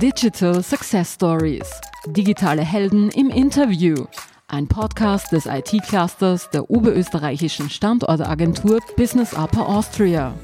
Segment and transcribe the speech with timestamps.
[0.00, 1.68] Digital Success Stories.
[2.06, 4.06] Digitale Helden im Interview.
[4.46, 10.34] Ein Podcast des IT-Clusters der oberösterreichischen Standortagentur Business Upper Austria.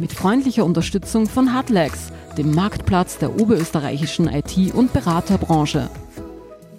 [0.00, 5.90] Mit freundlicher Unterstützung von Hutlex, dem Marktplatz der oberösterreichischen IT- und Beraterbranche.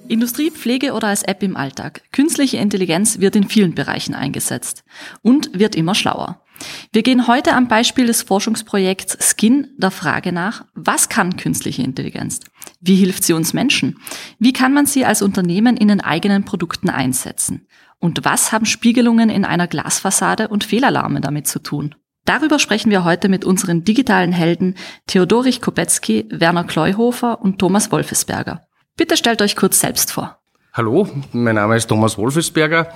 [0.08, 2.02] Industrie, Pflege oder als App im Alltag.
[2.12, 4.84] Künstliche Intelligenz wird in vielen Bereichen eingesetzt
[5.22, 6.43] und wird immer schlauer.
[6.92, 12.40] Wir gehen heute am Beispiel des Forschungsprojekts Skin der Frage nach, was kann künstliche Intelligenz?
[12.80, 13.98] Wie hilft sie uns Menschen?
[14.40, 17.68] Wie kann man sie als Unternehmen in den eigenen Produkten einsetzen?
[18.00, 21.96] Und was haben Spiegelungen in einer Glasfassade und Fehlalarme damit zu tun?
[22.26, 24.76] Darüber sprechen wir heute mit unseren digitalen Helden
[25.08, 28.62] Theodorich Kopetzky, Werner Kleuhofer und Thomas Wolfesberger.
[28.96, 30.43] Bitte stellt euch kurz selbst vor.
[30.76, 32.88] Hallo, mein Name ist Thomas Wolfesberger.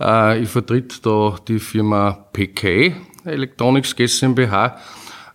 [0.00, 2.94] Äh, ich vertrete da die Firma PK
[3.24, 4.78] Electronics GmbH.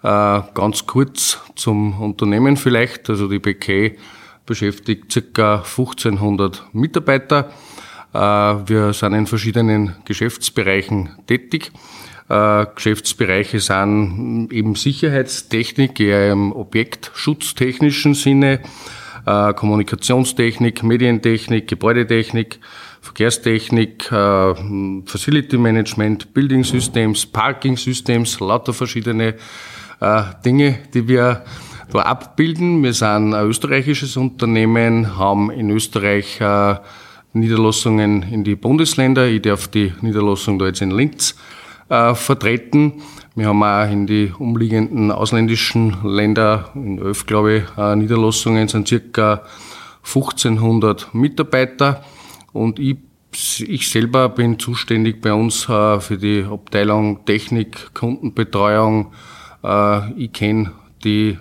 [0.01, 3.09] Äh, ganz kurz zum Unternehmen vielleicht.
[3.09, 3.97] Also die PK
[4.45, 5.55] beschäftigt ca.
[5.57, 7.51] 1500 Mitarbeiter.
[8.13, 11.73] Äh, wir sind in verschiedenen Geschäftsbereichen tätig.
[12.29, 18.61] Geschäftsbereiche sind eben Sicherheitstechnik, eher im objektschutztechnischen Sinne,
[19.25, 22.59] äh, Kommunikationstechnik, Medientechnik, Gebäudetechnik,
[23.01, 24.53] Verkehrstechnik, äh,
[25.05, 29.35] Facility Management, Building Systems, Parking Systems, lauter verschiedene
[29.99, 31.43] äh, Dinge, die wir
[31.91, 32.83] da abbilden.
[32.83, 36.75] Wir sind ein österreichisches Unternehmen, haben in Österreich äh,
[37.33, 39.27] Niederlassungen in die Bundesländer.
[39.27, 41.35] Ich darf die Niederlassung da jetzt in Linz
[41.91, 43.01] äh, vertreten.
[43.35, 48.87] Wir haben auch in die umliegenden ausländischen Länder, in elf, glaube ich, äh, Niederlassungen sind
[48.87, 49.43] circa
[50.03, 52.03] 1500 Mitarbeiter
[52.53, 52.97] und ich,
[53.59, 59.13] ich selber bin zuständig bei uns äh, für die Abteilung Technik, Kundenbetreuung.
[59.63, 60.71] Äh, ich kenne
[61.03, 61.37] die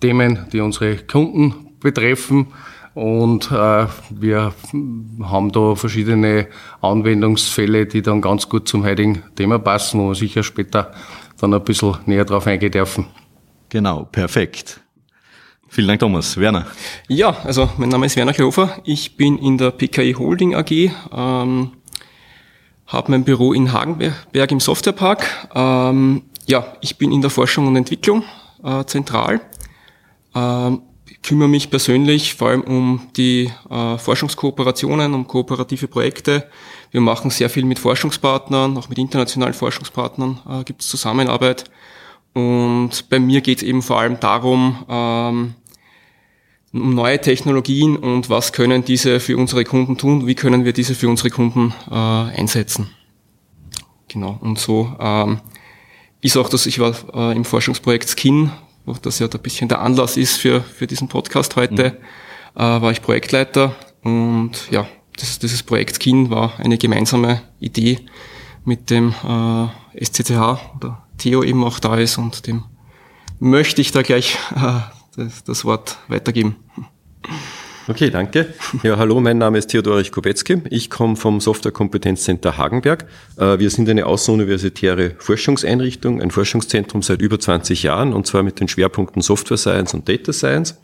[0.00, 2.48] Themen, die unsere Kunden betreffen
[2.96, 4.54] und äh, wir
[5.22, 6.46] haben da verschiedene
[6.80, 10.92] Anwendungsfälle, die dann ganz gut zum heutigen Thema passen, wo wir sicher später
[11.38, 13.04] dann ein bisschen näher drauf eingehen dürfen.
[13.68, 14.80] Genau, perfekt.
[15.68, 16.38] Vielen Dank, Thomas.
[16.38, 16.64] Werner.
[17.06, 18.78] Ja, also mein Name ist Werner Klofer.
[18.84, 21.72] Ich bin in der PKI Holding AG, ähm,
[22.86, 25.50] habe mein Büro in Hagenberg im Softwarepark.
[25.54, 28.24] Ähm, ja, ich bin in der Forschung und Entwicklung
[28.64, 29.42] äh, zentral.
[30.34, 30.80] Ähm,
[31.26, 36.48] kümmere mich persönlich vor allem um die äh, Forschungskooperationen, um kooperative Projekte.
[36.92, 41.64] Wir machen sehr viel mit Forschungspartnern, auch mit internationalen Forschungspartnern äh, gibt es Zusammenarbeit.
[42.32, 45.54] Und bei mir geht es eben vor allem darum, ähm,
[46.72, 50.94] um neue Technologien und was können diese für unsere Kunden tun, wie können wir diese
[50.94, 52.90] für unsere Kunden äh, einsetzen.
[54.06, 55.40] Genau, und so ähm,
[56.20, 58.52] ist auch das, ich war äh, im Forschungsprojekt Skin,
[59.02, 61.90] das ja ein bisschen der Anlass ist für, für diesen Podcast heute,
[62.54, 62.60] mhm.
[62.60, 64.86] äh, war ich Projektleiter und ja,
[65.16, 68.00] das, dieses Projekt Skin war eine gemeinsame Idee
[68.64, 72.64] mit dem äh, SCCH oder Theo eben auch da ist und dem
[73.38, 74.80] möchte ich da gleich äh,
[75.16, 76.56] das, das Wort weitergeben.
[77.88, 78.52] Okay, danke.
[78.82, 80.60] Ja, hallo, mein Name ist Theodorich Kowetzki.
[80.70, 83.06] Ich komme vom Software-Kompetenzcenter Hagenberg.
[83.36, 88.58] Äh, wir sind eine außeruniversitäre Forschungseinrichtung, ein Forschungszentrum seit über 20 Jahren und zwar mit
[88.58, 90.80] den Schwerpunkten Software Science und Data Science.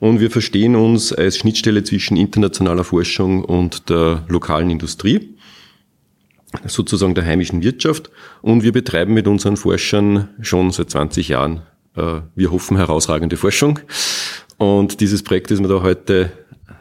[0.00, 5.34] Und wir verstehen uns als Schnittstelle zwischen internationaler Forschung und der lokalen Industrie
[6.64, 8.10] sozusagen der heimischen Wirtschaft.
[8.40, 11.60] Und wir betreiben mit unseren Forschern schon seit 20 Jahren,
[11.94, 13.80] äh, wir hoffen, herausragende Forschung.
[14.58, 16.32] Und dieses Projekt, das wir da heute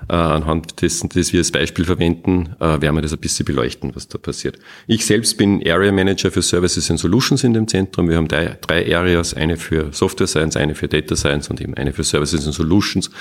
[0.09, 3.95] äh, anhand dessen, das wir als Beispiel verwenden, äh, werden wir das ein bisschen beleuchten,
[3.95, 4.57] was da passiert.
[4.87, 8.09] Ich selbst bin Area Manager für Services and Solutions in dem Zentrum.
[8.09, 11.75] Wir haben drei, drei Areas, eine für Software Science, eine für Data Science und eben
[11.75, 13.11] eine für Services and Solutions.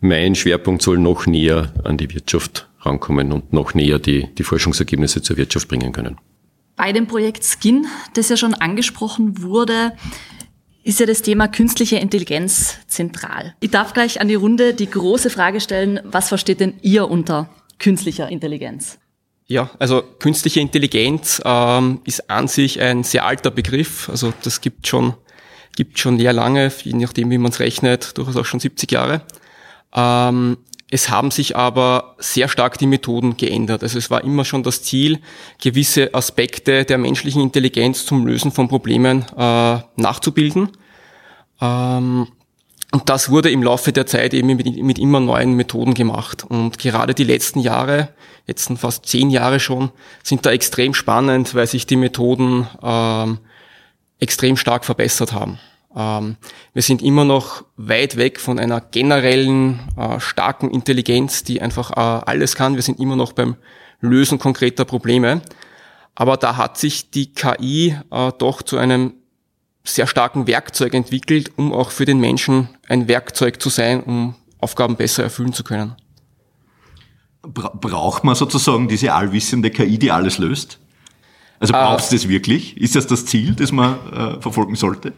[0.00, 5.22] Mein Schwerpunkt soll noch näher an die Wirtschaft rankommen und noch näher die, die Forschungsergebnisse
[5.22, 6.18] zur Wirtschaft bringen können.
[6.76, 9.92] Bei dem Projekt Skin, das ja schon angesprochen wurde,
[10.86, 13.56] ist ja das Thema künstliche Intelligenz zentral.
[13.58, 17.50] Ich darf gleich an die Runde die große Frage stellen, was versteht denn ihr unter
[17.80, 18.98] künstlicher Intelligenz?
[19.48, 24.08] Ja, also künstliche Intelligenz ähm, ist an sich ein sehr alter Begriff.
[24.08, 25.14] Also das gibt schon,
[25.74, 29.22] gibt schon sehr lange, je nachdem wie man es rechnet, durchaus auch schon 70 Jahre.
[29.92, 30.56] Ähm,
[30.88, 33.82] es haben sich aber sehr stark die Methoden geändert.
[33.82, 35.18] Also es war immer schon das Ziel,
[35.60, 40.70] gewisse Aspekte der menschlichen Intelligenz zum Lösen von Problemen äh, nachzubilden.
[41.60, 42.28] Ähm,
[42.92, 46.44] und das wurde im Laufe der Zeit eben mit, mit, immer neuen Methoden gemacht.
[46.44, 48.10] Und gerade die letzten Jahre,
[48.46, 49.90] jetzt sind fast zehn Jahre schon,
[50.22, 53.38] sind da extrem spannend, weil sich die Methoden ähm,
[54.18, 55.58] extrem stark verbessert haben.
[55.96, 56.36] Ähm,
[56.74, 62.24] wir sind immer noch weit weg von einer generellen, äh, starken Intelligenz, die einfach äh,
[62.26, 62.76] alles kann.
[62.76, 63.56] Wir sind immer noch beim
[64.00, 65.42] Lösen konkreter Probleme.
[66.14, 69.14] Aber da hat sich die KI äh, doch zu einem
[69.88, 74.96] sehr starken Werkzeug entwickelt, um auch für den Menschen ein Werkzeug zu sein, um Aufgaben
[74.96, 75.94] besser erfüllen zu können.
[77.42, 80.80] Braucht man sozusagen diese allwissende KI, die alles löst?
[81.60, 82.76] Also brauchst du äh, das wirklich?
[82.76, 85.12] Ist das das Ziel, das man äh, verfolgen sollte?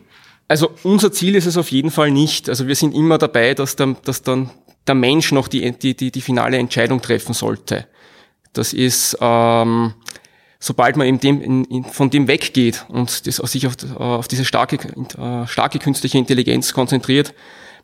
[0.47, 2.49] Also unser Ziel ist es auf jeden Fall nicht.
[2.49, 4.51] Also wir sind immer dabei, dass, dann, dass dann
[4.87, 7.87] der Mensch noch die, die, die, die finale Entscheidung treffen sollte.
[8.53, 9.95] Das ist, ähm,
[10.59, 14.45] sobald man eben dem, in, in, von dem weggeht und das, sich auf, auf diese
[14.45, 17.35] starke, äh, starke künstliche Intelligenz konzentriert,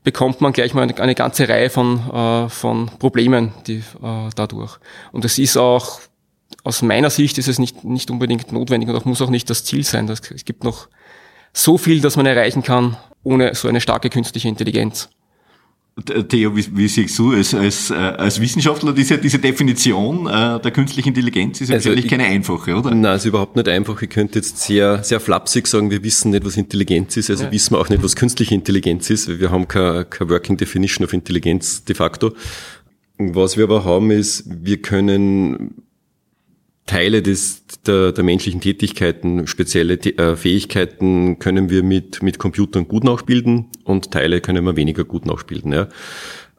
[0.02, 4.78] bekommt man gleich mal eine, eine ganze Reihe von, äh, von Problemen die, äh, dadurch.
[5.12, 6.00] Und es ist auch,
[6.62, 9.64] aus meiner Sicht ist es nicht, nicht unbedingt notwendig und auch muss auch nicht das
[9.64, 10.06] Ziel sein.
[10.06, 10.88] Das, es gibt noch
[11.52, 15.08] so viel, das man erreichen kann, ohne so eine starke künstliche Intelligenz.
[16.28, 20.72] Theo, wie, wie siehst du als, als, äh, als Wissenschaftler diese, diese Definition äh, der
[20.72, 22.92] künstlichen Intelligenz ist also wahrscheinlich keine einfache, oder?
[22.92, 24.02] Nein, ist überhaupt nicht einfach.
[24.02, 27.52] Ich könnte jetzt sehr, sehr flapsig sagen, wir wissen nicht, was Intelligenz ist, also ja.
[27.52, 29.38] wissen wir auch nicht, was künstliche Intelligenz ist.
[29.38, 32.32] Wir haben keine, keine Working Definition of Intelligenz de facto.
[33.18, 35.74] Was wir aber haben, ist, wir können
[36.86, 43.04] Teile des, der, der menschlichen Tätigkeiten, spezielle äh, Fähigkeiten können wir mit, mit Computern gut
[43.04, 45.72] nachbilden und Teile können wir weniger gut nachbilden.
[45.72, 45.88] Ja.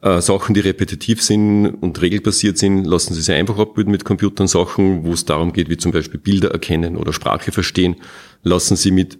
[0.02, 4.48] Äh, Sachen, die repetitiv sind und regelbasiert sind, lassen sich sehr einfach abbilden mit Computern.
[4.48, 7.96] Sachen, wo es darum geht, wie zum Beispiel Bilder erkennen oder Sprache verstehen,
[8.42, 9.18] lassen sie mit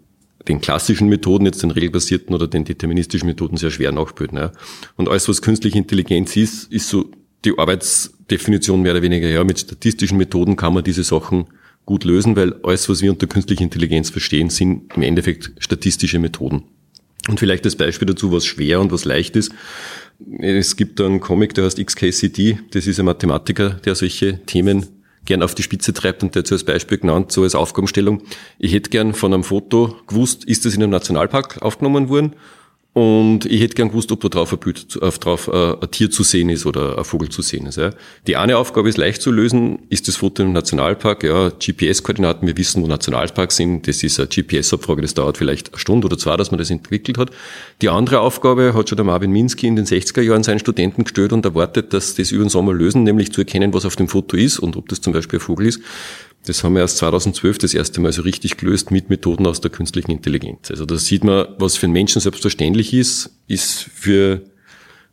[0.49, 4.39] den klassischen Methoden, jetzt den regelbasierten oder den deterministischen Methoden sehr schwer nachbilden.
[4.39, 4.53] Ja.
[4.97, 7.11] Und alles, was künstliche Intelligenz ist, ist so
[7.45, 7.57] die
[8.27, 11.47] Arbeitsdefinition mehr oder weniger, ja, mit statistischen Methoden kann man diese Sachen
[11.85, 16.65] gut lösen, weil alles, was wir unter künstlicher Intelligenz verstehen, sind im Endeffekt statistische Methoden.
[17.29, 19.53] Und vielleicht das Beispiel dazu, was schwer und was leicht ist.
[20.41, 22.59] Es gibt einen Comic, der heißt XKCD.
[22.71, 24.87] Das ist ein Mathematiker, der solche Themen
[25.25, 28.23] gern auf die Spitze treibt und der zu als Beispiel genannt, so als Aufgabenstellung.
[28.59, 32.37] Ich hätte gern von einem Foto gewusst, ist das in einem Nationalpark aufgenommen worden
[32.97, 36.23] und ich hätte gern gewusst, ob da drauf ein, Bild, drauf äh, ein Tier zu
[36.23, 37.77] sehen ist oder ein Vogel zu sehen ist.
[37.77, 37.91] Ja.
[38.27, 39.81] Die eine Aufgabe ist leicht zu lösen.
[39.91, 41.23] Ist das Foto im Nationalpark?
[41.23, 43.87] Ja, GPS-Koordinaten, wir wissen, wo Nationalparks sind.
[43.87, 47.19] Das ist eine GPS-Abfrage, das dauert vielleicht eine Stunde oder zwei, dass man das entwickelt
[47.19, 47.33] hat.
[47.83, 51.35] Die andere Aufgabe hat schon der Marvin Minsky in den 60er Jahren seinen Studenten gestellt
[51.35, 54.39] und erwartet, dass das über den Sommer lösen, nämlich zu erkennen, was auf dem Foto
[54.39, 55.83] ist und ob das zum Beispiel ein Vogel ist.
[56.45, 59.71] Das haben wir erst 2012 das erste Mal so richtig gelöst mit Methoden aus der
[59.71, 60.71] künstlichen Intelligenz.
[60.71, 64.43] Also da sieht man, was für einen Menschen selbstverständlich ist, ist für,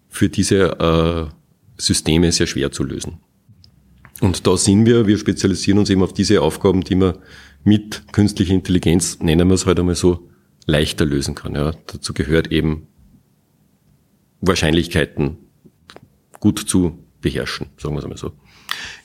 [0.10, 3.20] für diese äh, Systeme sehr schwer zu lösen.
[4.22, 7.18] Und da sind wir, wir spezialisieren uns eben auf diese Aufgaben, die man
[7.64, 10.30] mit künstlicher Intelligenz, nennen wir es heute einmal so,
[10.66, 11.56] leichter lösen kann.
[11.56, 11.74] Ja.
[11.88, 12.88] Dazu gehört eben
[14.42, 15.38] Wahrscheinlichkeiten
[16.40, 18.34] gut zu beherrschen, sagen wir es einmal so.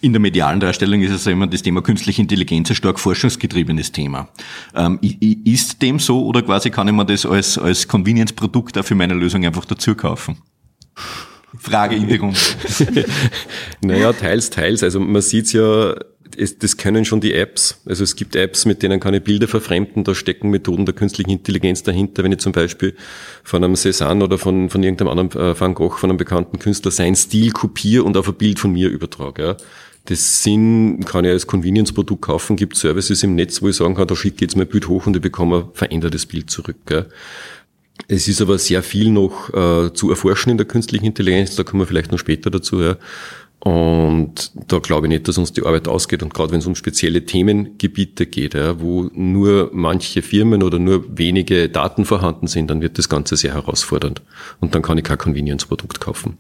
[0.01, 3.93] In der medialen Darstellung ist es ja immer das Thema künstliche Intelligenz ein stark forschungsgetriebenes
[3.93, 4.29] Thema.
[4.75, 8.95] Ähm, ist dem so oder quasi kann ich mir das als, als Convenience-Produkt auch für
[8.95, 10.39] meine Lösung einfach dazu kaufen?
[11.57, 12.39] Frage in die Runde.
[13.81, 14.83] naja, teils, teils.
[14.83, 15.95] Also man sieht's ja,
[16.37, 17.81] es, das können schon die Apps.
[17.87, 21.31] Also es gibt Apps, mit denen kann ich Bilder verfremden, da stecken Methoden der künstlichen
[21.31, 22.25] Intelligenz dahinter.
[22.25, 22.95] Wenn ich zum Beispiel
[23.45, 26.91] von einem Cézanne oder von, von irgendeinem anderen äh, Van Gogh, von einem bekannten Künstler,
[26.91, 29.43] seinen Stil kopiere und auf ein Bild von mir übertrage.
[29.43, 29.57] Ja.
[30.07, 34.07] Das sind, kann ich als Convenience-Produkt kaufen, gibt Services im Netz, wo ich sagen kann,
[34.07, 36.77] da schicke ich jetzt mein Bild hoch und ich bekomme ein verändertes Bild zurück.
[36.87, 37.07] Gell.
[38.07, 41.83] Es ist aber sehr viel noch äh, zu erforschen in der künstlichen Intelligenz, da kommen
[41.83, 42.81] wir vielleicht noch später dazu.
[42.81, 42.97] Ja.
[43.61, 46.23] Und da glaube ich nicht, dass uns die Arbeit ausgeht.
[46.23, 51.19] Und gerade wenn es um spezielle Themengebiete geht, ja, wo nur manche Firmen oder nur
[51.19, 54.23] wenige Daten vorhanden sind, dann wird das Ganze sehr herausfordernd.
[54.61, 56.39] Und dann kann ich kein Convenience-Produkt kaufen.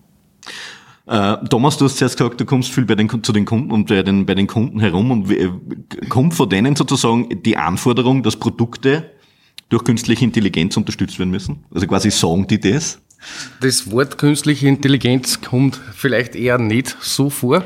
[1.06, 3.88] Äh, Thomas, du hast zuerst gesagt, du kommst viel bei den, zu den Kunden und
[3.88, 5.50] bei den, bei den Kunden herum und äh,
[6.08, 9.10] kommt von denen sozusagen die Anforderung, dass Produkte
[9.70, 11.64] durch künstliche Intelligenz unterstützt werden müssen?
[11.72, 13.00] Also quasi sagen die das?
[13.60, 17.64] Das Wort künstliche Intelligenz kommt vielleicht eher nicht so vor.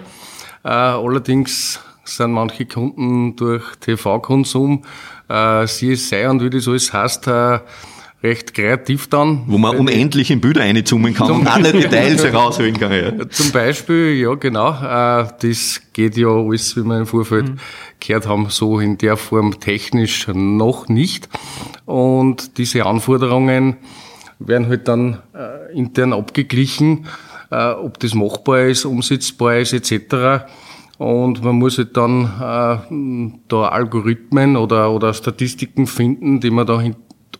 [0.64, 4.82] Äh, allerdings sind manche Kunden durch TV-Konsum,
[5.28, 7.60] äh, CSI und wie das alles heißt, äh,
[8.22, 9.42] recht kreativ dann.
[9.46, 12.92] Wo man unendlich in Bilder einzoomen kann und alle Details herausholen kann.
[12.92, 13.28] Ja.
[13.28, 14.72] Zum Beispiel, ja genau,
[15.40, 17.56] das geht ja alles, wie wir im Vorfeld mhm.
[17.98, 21.28] gehört haben, so in der Form technisch noch nicht.
[21.84, 23.76] Und diese Anforderungen
[24.46, 27.06] werden halt dann äh, intern abgeglichen,
[27.50, 30.44] äh, ob das machbar ist, umsetzbar ist etc.
[30.98, 36.82] Und man muss halt dann äh, da Algorithmen oder, oder Statistiken finden, die man da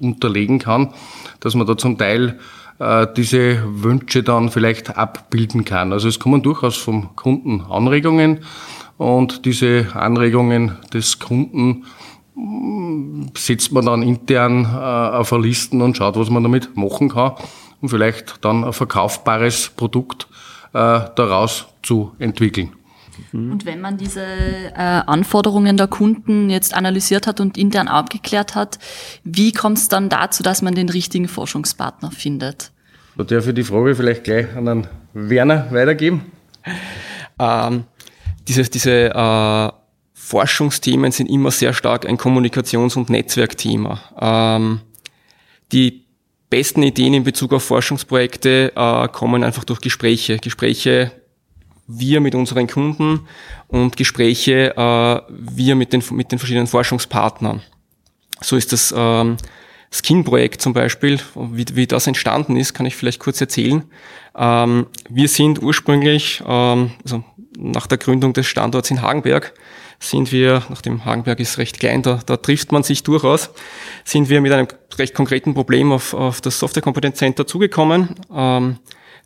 [0.01, 0.93] unterlegen kann,
[1.41, 2.39] dass man da zum Teil
[2.79, 5.93] äh, diese Wünsche dann vielleicht abbilden kann.
[5.93, 8.41] Also es kommen durchaus vom Kunden Anregungen
[8.99, 11.85] und diese Anregungen des Kunden
[12.35, 17.11] mm, setzt man dann intern äh, auf eine Listen und schaut, was man damit machen
[17.11, 17.33] kann,
[17.81, 20.29] um vielleicht dann ein verkaufbares Produkt
[20.73, 22.73] äh, daraus zu entwickeln.
[23.33, 28.79] Und wenn man diese äh, Anforderungen der Kunden jetzt analysiert hat und intern abgeklärt hat,
[29.25, 32.73] wie kommt es dann dazu, dass man den richtigen Forschungspartner findet?
[33.17, 36.33] Da darf ich die Frage vielleicht gleich an den Werner weitergeben.
[37.39, 37.85] Ähm,
[38.49, 39.71] diese diese äh,
[40.33, 44.01] Forschungsthemen sind immer sehr stark ein Kommunikations- und Netzwerkthema.
[44.19, 44.81] Ähm,
[45.73, 46.05] die
[46.49, 50.39] besten Ideen in Bezug auf Forschungsprojekte äh, kommen einfach durch Gespräche.
[50.39, 51.13] Gespräche
[51.87, 53.29] wir mit unseren Kunden
[53.69, 57.61] und Gespräche äh, wir mit den, mit den verschiedenen Forschungspartnern.
[58.41, 59.37] So ist das ähm,
[59.91, 63.85] Skin-Projekt zum Beispiel, wie, wie das entstanden ist, kann ich vielleicht kurz erzählen.
[64.35, 67.23] Ähm, wir sind ursprünglich, ähm, also
[67.59, 69.53] nach der Gründung des Standorts in Hagenberg,
[70.03, 73.51] sind wir, nachdem Hagenberg ist recht klein, da, da trifft man sich durchaus,
[74.05, 74.67] sind wir mit einem
[74.99, 78.17] recht konkreten Problem auf, auf das Software Competence Center zugekommen.
[78.35, 78.79] Ähm,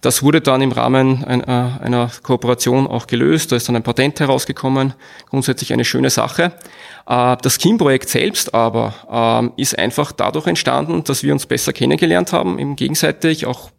[0.02, 3.50] das wurde dann im Rahmen einer, äh, einer Kooperation auch gelöst.
[3.50, 4.92] Da ist dann ein Patent herausgekommen.
[5.30, 6.52] Grundsätzlich eine schöne Sache.
[7.06, 12.32] Äh, das KIM-Projekt selbst aber ähm, ist einfach dadurch entstanden, dass wir uns besser kennengelernt
[12.32, 13.70] haben, eben gegenseitig auch,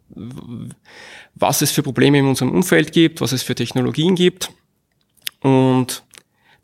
[1.36, 4.50] was es für Probleme in unserem Umfeld gibt, was es für Technologien gibt.
[5.40, 6.02] Und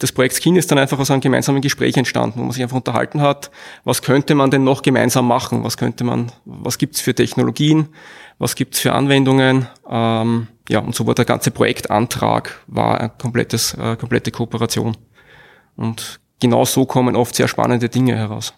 [0.04, 2.76] das Projekt Skin ist dann einfach aus einem gemeinsamen Gespräch entstanden, wo man sich einfach
[2.76, 3.50] unterhalten hat,
[3.84, 7.88] was könnte man denn noch gemeinsam machen, was könnte man, was gibt's für Technologien,
[8.38, 13.72] was gibt's für Anwendungen, ähm, ja, und so war der ganze Projektantrag, war ein komplettes,
[13.72, 14.94] äh, komplette Kooperation.
[15.74, 18.52] Und genau so kommen oft sehr spannende Dinge heraus.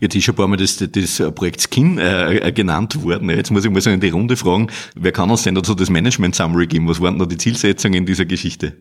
[0.00, 3.30] Jetzt ist schon ein paar Mal das, das Projekt Skin äh, äh, genannt worden.
[3.30, 5.88] Jetzt muss ich mal so in die Runde fragen, wer kann uns denn dazu das
[5.88, 6.86] Management Summary geben?
[6.88, 8.76] Was waren da die Zielsetzungen in dieser Geschichte?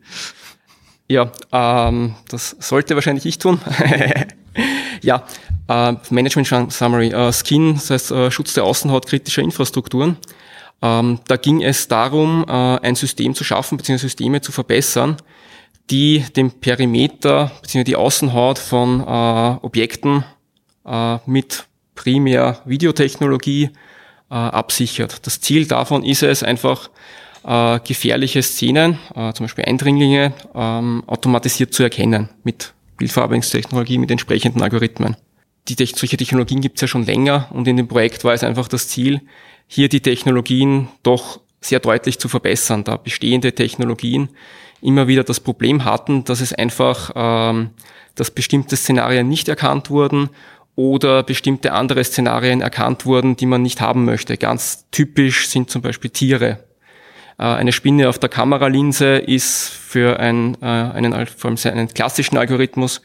[1.08, 3.60] Ja, ähm, das sollte wahrscheinlich ich tun.
[5.02, 5.24] ja,
[5.68, 7.10] äh, Management Summary.
[7.10, 10.18] Äh, Skin, das heißt äh, Schutz der Außenhaut kritischer Infrastrukturen.
[10.82, 13.98] Ähm, da ging es darum, äh, ein System zu schaffen bzw.
[13.98, 15.18] Systeme zu verbessern,
[15.92, 17.84] die den Perimeter bzw.
[17.84, 20.26] die Außenhaut von äh, Objekten
[20.86, 23.70] äh, mit primär Videotechnologie
[24.28, 25.26] absichert.
[25.28, 26.90] Das Ziel davon ist es einfach,
[27.46, 34.62] äh, gefährliche Szenen, äh, zum Beispiel Eindringlinge, ähm, automatisiert zu erkennen mit Bildverarbeitungstechnologie, mit entsprechenden
[34.62, 35.16] Algorithmen.
[35.68, 38.68] Die, solche Technologien gibt es ja schon länger und in dem Projekt war es einfach
[38.68, 39.22] das Ziel,
[39.68, 44.30] hier die Technologien doch sehr deutlich zu verbessern, da bestehende Technologien
[44.82, 47.72] immer wieder das Problem hatten, dass es einfach, ähm,
[48.14, 50.30] dass bestimmte Szenarien nicht erkannt wurden
[50.76, 54.38] oder bestimmte andere Szenarien erkannt wurden, die man nicht haben möchte.
[54.38, 56.65] Ganz typisch sind zum Beispiel Tiere.
[57.38, 63.02] Äh, eine Spinne auf der Kameralinse ist für, äh, einen, vor allem einen klassischen Algorithmus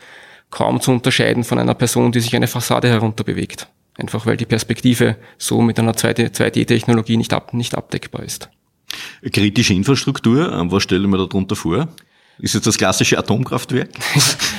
[0.51, 3.69] kaum zu unterscheiden von einer Person, die sich eine Fassade herunterbewegt.
[3.97, 8.49] Einfach weil die Perspektive so mit einer 2D-Technologie nicht, ab, nicht abdeckbar ist.
[9.33, 11.89] Kritische Infrastruktur, äh, was stelle ich mir darunter vor?
[12.43, 13.91] Ist jetzt das klassische Atomkraftwerk?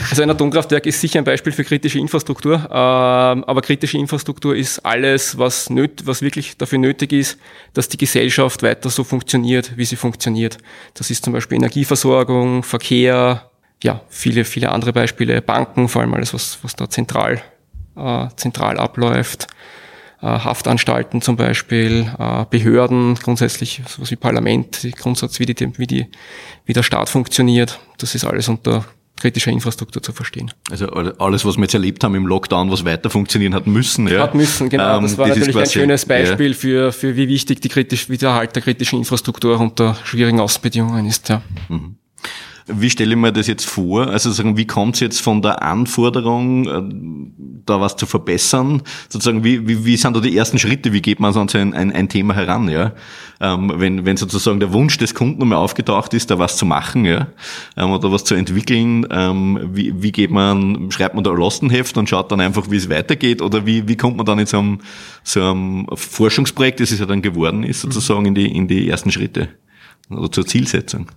[0.10, 4.80] Also ein Atomkraftwerk ist sicher ein Beispiel für kritische Infrastruktur, ähm, aber kritische Infrastruktur ist
[4.80, 7.38] alles, was, nöt, was wirklich dafür nötig ist,
[7.74, 10.58] dass die Gesellschaft weiter so funktioniert, wie sie funktioniert.
[10.96, 13.50] Das ist zum Beispiel Energieversorgung, Verkehr,
[13.84, 17.42] ja, viele, viele andere Beispiele, Banken, vor allem alles, was, was da zentral,
[17.96, 19.48] äh, zentral abläuft.
[20.22, 26.06] Äh, Haftanstalten zum Beispiel, äh, Behörden, grundsätzlich sowas wie Parlament, Grundsatz, wie, die, wie, die,
[26.66, 27.80] wie der Staat funktioniert.
[27.98, 28.86] Das ist alles unter
[29.22, 30.52] kritischer Infrastruktur zu verstehen.
[30.70, 34.08] Also alles, was wir jetzt erlebt haben im Lockdown, was weiter funktionieren hat müssen.
[34.08, 34.22] Ja.
[34.24, 34.98] Hat müssen, genau.
[34.98, 36.54] Ähm, das war das natürlich ein schönes Beispiel ja.
[36.54, 41.06] für, für wie wichtig die kritisch, wie der Erhalt der kritischen Infrastruktur unter schwierigen Außenbedingungen
[41.06, 41.30] ist.
[41.30, 41.42] Ja.
[41.70, 41.98] Mhm.
[42.74, 44.08] Wie stelle ich mir das jetzt vor?
[44.08, 48.82] Also sagen, wie kommt es jetzt von der Anforderung, äh, da was zu verbessern?
[49.10, 50.94] Sozusagen, wie, wie, wie sind da die ersten Schritte?
[50.94, 52.70] Wie geht man an so ein, ein, ein Thema heran?
[52.70, 52.94] Ja?
[53.40, 57.06] Ähm, wenn, wenn sozusagen der Wunsch des Kunden mal aufgetaucht ist, da was zu machen
[57.06, 57.28] ja?
[57.78, 61.98] Ähm, oder was zu entwickeln, ähm, wie, wie geht man, schreibt man da ein Lastenheft
[61.98, 63.42] und schaut dann einfach, wie es weitergeht?
[63.42, 64.80] Oder wie, wie kommt man dann in so einem,
[65.24, 69.12] so einem Forschungsprojekt, das es ja dann geworden ist, sozusagen in die, in die ersten
[69.12, 69.50] Schritte?
[70.10, 71.08] Oder zur Zielsetzung?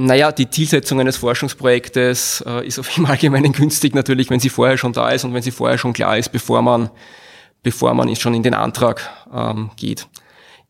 [0.00, 4.78] Naja, die Zielsetzung eines Forschungsprojektes äh, ist auf im Allgemeinen günstig natürlich, wenn sie vorher
[4.78, 6.88] schon da ist und wenn sie vorher schon klar ist, bevor man,
[7.64, 10.06] bevor man schon in den Antrag ähm, geht.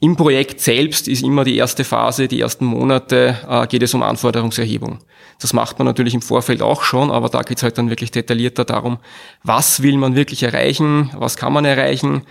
[0.00, 4.02] Im Projekt selbst ist immer die erste Phase, die ersten Monate, äh, geht es um
[4.02, 5.00] Anforderungserhebung.
[5.38, 8.10] Das macht man natürlich im Vorfeld auch schon, aber da geht es halt dann wirklich
[8.10, 8.98] detaillierter darum,
[9.42, 12.22] was will man wirklich erreichen, was kann man erreichen,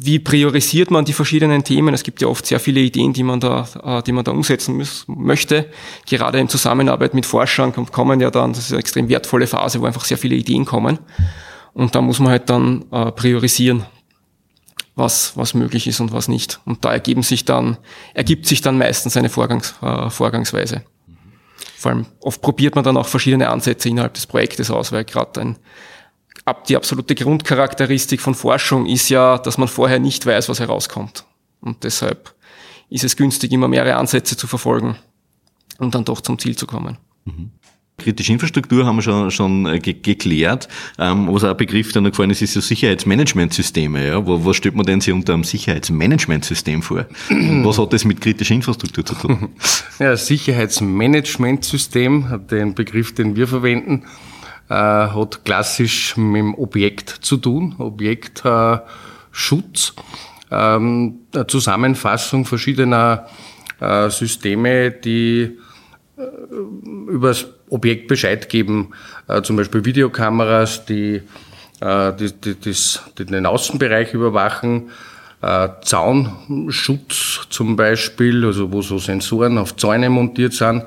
[0.00, 1.94] wie priorisiert man die verschiedenen Themen?
[1.94, 4.76] Es gibt ja oft sehr viele Ideen, die man da, äh, die man da umsetzen
[4.76, 5.70] muss, möchte.
[6.06, 9.86] Gerade in Zusammenarbeit mit Forschern kommen ja dann, das ist eine extrem wertvolle Phase, wo
[9.86, 10.98] einfach sehr viele Ideen kommen.
[11.72, 13.84] Und da muss man halt dann äh, priorisieren
[14.96, 16.60] was, was möglich ist und was nicht.
[16.64, 17.78] Und da ergeben sich dann,
[18.14, 20.82] ergibt sich dann meistens eine Vorgangs, äh, Vorgangsweise.
[21.76, 25.40] Vor allem oft probiert man dann auch verschiedene Ansätze innerhalb des Projektes aus, weil gerade
[25.40, 25.56] ein,
[26.44, 31.24] ab die absolute Grundcharakteristik von Forschung ist ja, dass man vorher nicht weiß, was herauskommt.
[31.60, 32.34] Und deshalb
[32.90, 34.96] ist es günstig, immer mehrere Ansätze zu verfolgen
[35.78, 36.98] und um dann doch zum Ziel zu kommen.
[37.24, 37.50] Mhm.
[37.96, 40.66] Kritische Infrastruktur haben wir schon, schon äh, ge geklärt.
[40.98, 44.08] Ähm, was auch ein Begriff, der noch gefallen ist, ist so Sicherheitsmanagementsysteme.
[44.08, 44.26] Ja?
[44.26, 47.06] Wo, was stellt man denn sich unter einem Sicherheitsmanagementsystem vor?
[47.28, 49.50] was hat das mit kritischer Infrastruktur zu tun?
[50.00, 54.06] Ja, Sicherheitsmanagementsystem, den Begriff, den wir verwenden, äh,
[54.72, 59.94] hat klassisch mit dem Objekt zu tun, Objektschutz,
[60.50, 63.26] äh, ähm, Zusammenfassung verschiedener
[63.80, 65.58] äh, Systeme, die
[66.16, 66.22] äh,
[67.10, 68.90] über das Objekt Bescheid geben,
[69.28, 71.22] äh, zum Beispiel Videokameras, die,
[71.80, 74.90] äh, die, die, das, die den Außenbereich überwachen,
[75.42, 80.84] äh, Zaunschutz zum Beispiel, also wo so Sensoren auf Zäune montiert sind,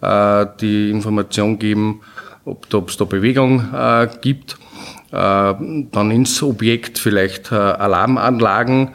[0.00, 2.00] äh, die Information geben,
[2.44, 4.58] ob es da Bewegung äh, gibt.
[5.12, 5.54] Äh,
[5.92, 8.90] dann ins Objekt vielleicht Alarmanlagen,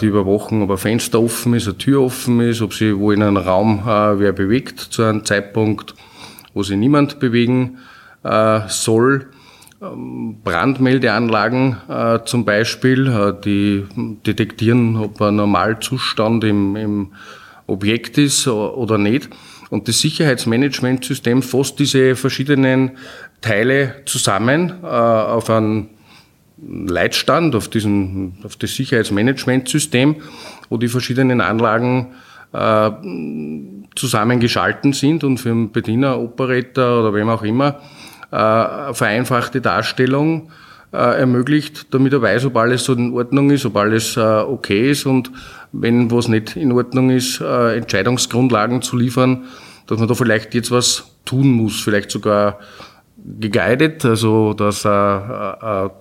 [0.00, 3.20] die überwachen, ob ein Fenster offen ist, eine Tür offen ist, ob sich wo in
[3.20, 5.96] einem Raum wer bewegt zu einem Zeitpunkt
[6.56, 7.78] wo sich niemand bewegen
[8.24, 9.26] äh, soll.
[9.82, 13.84] Ähm, Brandmeldeanlagen äh, zum Beispiel, äh, die
[14.26, 17.12] detektieren, ob ein Normalzustand im, im
[17.66, 19.28] Objekt ist oder nicht.
[19.70, 22.92] Und das Sicherheitsmanagementsystem fasst diese verschiedenen
[23.40, 25.90] Teile zusammen äh, auf einen
[26.58, 30.16] Leitstand, auf, diesen, auf das Sicherheitsmanagementsystem,
[30.70, 32.14] wo die verschiedenen Anlagen
[32.52, 32.90] äh,
[33.94, 37.80] zusammengeschalten sind und für den Bediener, Operator oder wem auch immer
[38.30, 40.50] äh, vereinfachte Darstellung
[40.92, 44.90] äh, ermöglicht, damit er weiß, ob alles so in Ordnung ist, ob alles äh, okay
[44.90, 45.30] ist und
[45.72, 49.44] wenn was nicht in Ordnung ist, äh, Entscheidungsgrundlagen zu liefern,
[49.86, 52.58] dass man da vielleicht jetzt was tun muss, vielleicht sogar
[53.40, 54.90] geguidet, also dass äh, äh,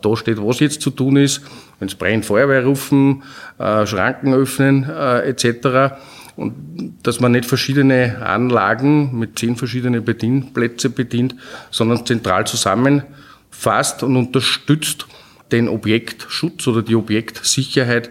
[0.01, 1.41] da steht, was jetzt zu tun ist,
[1.79, 3.23] wenn es brennt, Feuerwehr rufen,
[3.57, 5.95] äh, Schranken öffnen äh, etc.
[6.35, 11.35] Und dass man nicht verschiedene Anlagen mit zehn verschiedenen Bedienplätze bedient,
[11.71, 15.07] sondern zentral zusammenfasst und unterstützt,
[15.51, 18.09] den Objektschutz oder die Objektsicherheit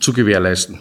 [0.00, 0.78] zu gewährleisten.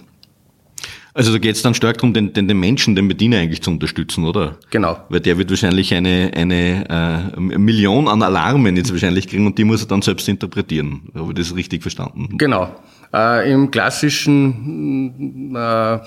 [1.16, 3.70] Also da geht es dann stark darum, den, den, den Menschen, den Bediener eigentlich zu
[3.70, 4.58] unterstützen, oder?
[4.72, 4.98] Genau.
[5.10, 9.64] Weil der wird wahrscheinlich eine, eine äh, Million an Alarmen jetzt wahrscheinlich kriegen und die
[9.64, 11.12] muss er dann selbst interpretieren.
[11.14, 12.30] Habe ich das richtig verstanden?
[12.38, 12.76] Genau.
[13.14, 16.00] Äh, Im klassischen äh,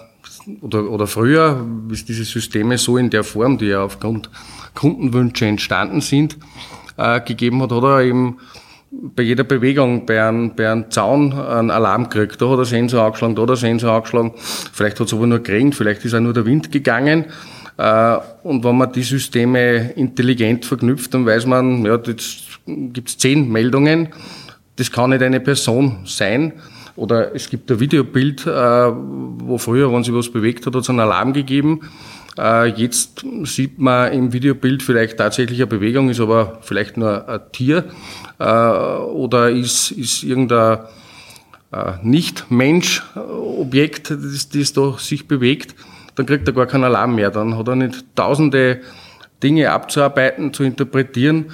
[0.61, 4.29] oder, oder früher ist diese Systeme so in der Form, die ja aufgrund
[4.75, 6.37] Kundenwünsche entstanden sind,
[6.97, 8.39] äh, gegeben hat, hat er eben
[8.90, 12.40] bei jeder Bewegung bei einem, bei einem Zaun einen Alarm gekriegt.
[12.40, 14.33] Da hat er Sensor angeschlagen, da hat er Sensor angeschlagen.
[14.72, 17.27] Vielleicht hat es aber nur geregnet, vielleicht ist auch nur der Wind gegangen.
[17.77, 23.18] Äh, und wenn man die Systeme intelligent verknüpft, dann weiß man, ja, jetzt gibt es
[23.18, 24.09] zehn Meldungen.
[24.77, 26.53] Das kann nicht eine Person sein.
[26.96, 30.90] Oder es gibt ein Videobild, äh, wo früher, wenn sich was bewegt hat, hat es
[30.90, 31.81] einen Alarm gegeben.
[32.38, 37.40] Äh, jetzt sieht man im Videobild vielleicht tatsächlich eine Bewegung, ist aber vielleicht nur ein
[37.53, 37.85] Tier
[38.38, 40.79] äh, oder ist, ist irgendein
[42.03, 45.75] Nicht-Mensch-Objekt, das, das da sich bewegt,
[46.14, 47.31] dann kriegt er gar keinen Alarm mehr.
[47.31, 48.81] Dann hat er nicht tausende
[49.42, 51.46] Dinge abzuarbeiten, zu interpretieren.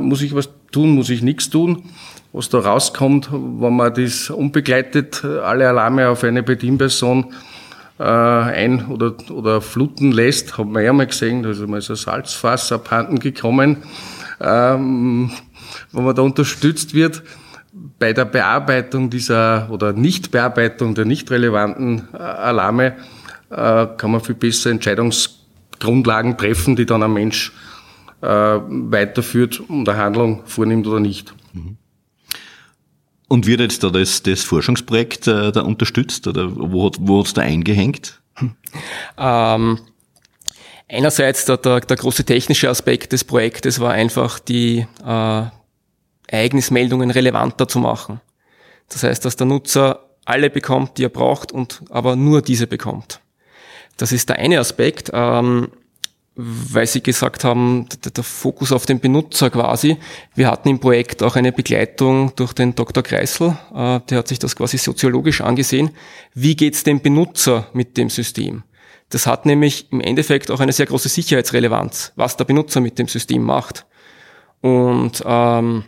[0.00, 1.82] Muss ich was tun, muss ich nichts tun
[2.32, 7.32] was da rauskommt, wenn man das unbegleitet alle Alarme auf eine Bedienperson
[7.98, 11.94] äh, ein- oder, oder fluten lässt, hat man ja mal gesehen, da ist einmal so
[11.94, 13.78] ein Salzfass abhanden gekommen,
[14.40, 15.30] ähm,
[15.92, 17.22] wenn man da unterstützt wird
[17.98, 22.96] bei der Bearbeitung dieser oder Nichtbearbeitung der nicht relevanten äh, Alarme
[23.50, 27.52] äh, kann man viel besser Entscheidungsgrundlagen treffen, die dann ein Mensch
[28.20, 31.34] äh, weiterführt und eine Handlung vornimmt oder nicht.
[31.52, 31.76] Mhm.
[33.28, 37.34] Und wird jetzt da das, das Forschungsprojekt äh, da unterstützt oder wo hat wo hat's
[37.34, 38.20] da eingehängt?
[39.18, 39.80] Ähm,
[40.88, 45.42] einerseits der, der, der große technische Aspekt des Projektes war einfach die äh,
[46.28, 48.20] Ereignismeldungen relevanter zu machen.
[48.88, 53.20] Das heißt, dass der Nutzer alle bekommt, die er braucht und aber nur diese bekommt.
[53.96, 55.68] Das ist der eine Aspekt, ähm,
[56.40, 59.96] weil Sie gesagt haben, der, Fokus auf den Benutzer quasi.
[60.36, 63.02] Wir hatten im Projekt auch eine Begleitung durch den Dr.
[63.02, 65.90] Kreisel, äh, der hat sich das quasi soziologisch angesehen.
[66.34, 68.62] Wie geht's dem Benutzer mit dem System?
[69.10, 73.08] Das hat nämlich im Endeffekt auch eine sehr große Sicherheitsrelevanz, was der Benutzer mit dem
[73.08, 73.84] System macht.
[74.60, 75.84] Und ähm,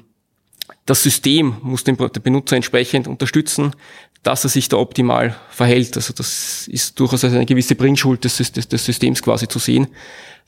[0.84, 3.76] das System muss den, den Benutzer entsprechend unterstützen,
[4.24, 5.96] dass er sich da optimal verhält.
[5.96, 9.88] Also das ist durchaus eine gewisse Bringschuld des, des, des Systems quasi zu sehen,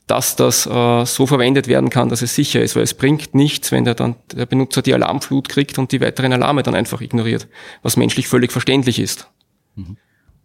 [0.07, 3.71] dass das äh, so verwendet werden kann, dass es sicher ist, weil es bringt nichts,
[3.71, 7.47] wenn der dann der Benutzer die Alarmflut kriegt und die weiteren Alarme dann einfach ignoriert,
[7.81, 9.29] was menschlich völlig verständlich ist.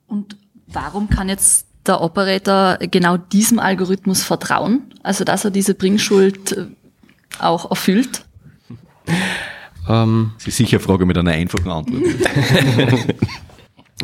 [0.07, 0.37] Und
[0.69, 6.67] warum kann jetzt der Operator genau diesem Algorithmus vertrauen, also dass er diese Bringschuld äh,
[7.41, 8.25] auch erfüllt?
[9.91, 12.03] Ähm, das ist sicher eine Frage mit einer einfachen Antwort.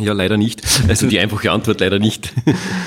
[0.00, 0.62] ja, leider nicht.
[0.88, 2.32] Also die einfache Antwort leider nicht.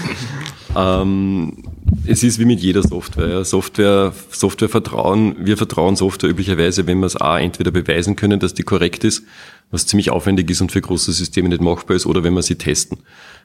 [0.76, 1.64] ähm,
[2.08, 3.30] es ist wie mit jeder Software.
[3.30, 3.44] Ja.
[3.44, 8.54] Software, Software vertrauen, wir vertrauen Software üblicherweise, wenn wir es A, entweder beweisen können, dass
[8.54, 9.24] die korrekt ist,
[9.72, 12.56] was ziemlich aufwendig ist und für große Systeme nicht machbar ist, oder wenn wir sie
[12.56, 13.00] testen.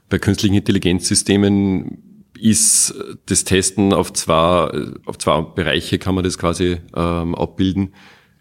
[0.09, 1.98] Bei künstlichen Intelligenzsystemen
[2.38, 2.94] ist
[3.27, 4.70] das Testen auf zwei,
[5.07, 7.94] auf zwei Bereiche kann man das quasi ähm, abbilden.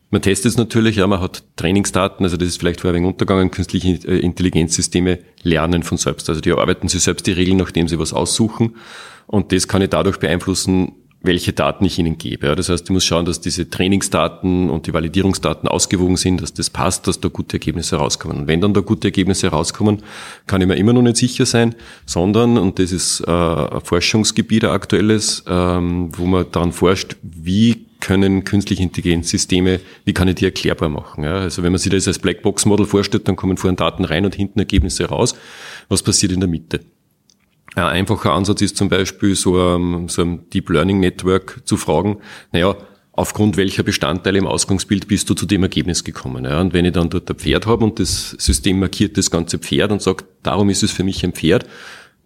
[0.09, 3.13] Man testet es natürlich, ja, man hat Trainingsdaten, also das ist vielleicht vorher ein wenig
[3.13, 6.27] untergegangen, künstliche äh, Intelligenzsysteme lernen von selbst.
[6.29, 8.75] Also die arbeiten sich selbst die Regeln, nachdem sie was aussuchen.
[9.31, 10.91] Und das kann ich dadurch beeinflussen,
[11.23, 12.55] welche Daten ich ihnen gebe.
[12.55, 16.69] Das heißt, ich muss schauen, dass diese Trainingsdaten und die Validierungsdaten ausgewogen sind, dass das
[16.69, 18.39] passt, dass da gute Ergebnisse rauskommen.
[18.39, 20.01] Und wenn dann da gute Ergebnisse rauskommen,
[20.47, 24.65] kann ich mir immer noch nicht sicher sein, sondern, und das ist äh, ein Forschungsgebiet,
[24.65, 30.45] ein aktuelles, ähm, wo man daran forscht, wie können künstliche Intelligenzsysteme, wie kann ich die
[30.45, 31.23] erklärbar machen?
[31.23, 34.33] Ja, also wenn man sich das als Blackbox-Model vorstellt, dann kommen vorhin Daten rein und
[34.33, 35.35] hinten Ergebnisse raus.
[35.87, 36.79] Was passiert in der Mitte?
[37.75, 42.17] Ein einfacher Ansatz ist zum Beispiel so ein, so ein Deep Learning Network zu fragen,
[42.51, 42.75] naja,
[43.13, 46.45] aufgrund welcher Bestandteile im Ausgangsbild bist du zu dem Ergebnis gekommen.
[46.45, 49.57] Ja, und wenn ich dann dort ein Pferd habe und das System markiert das ganze
[49.57, 51.65] Pferd und sagt, darum ist es für mich ein Pferd,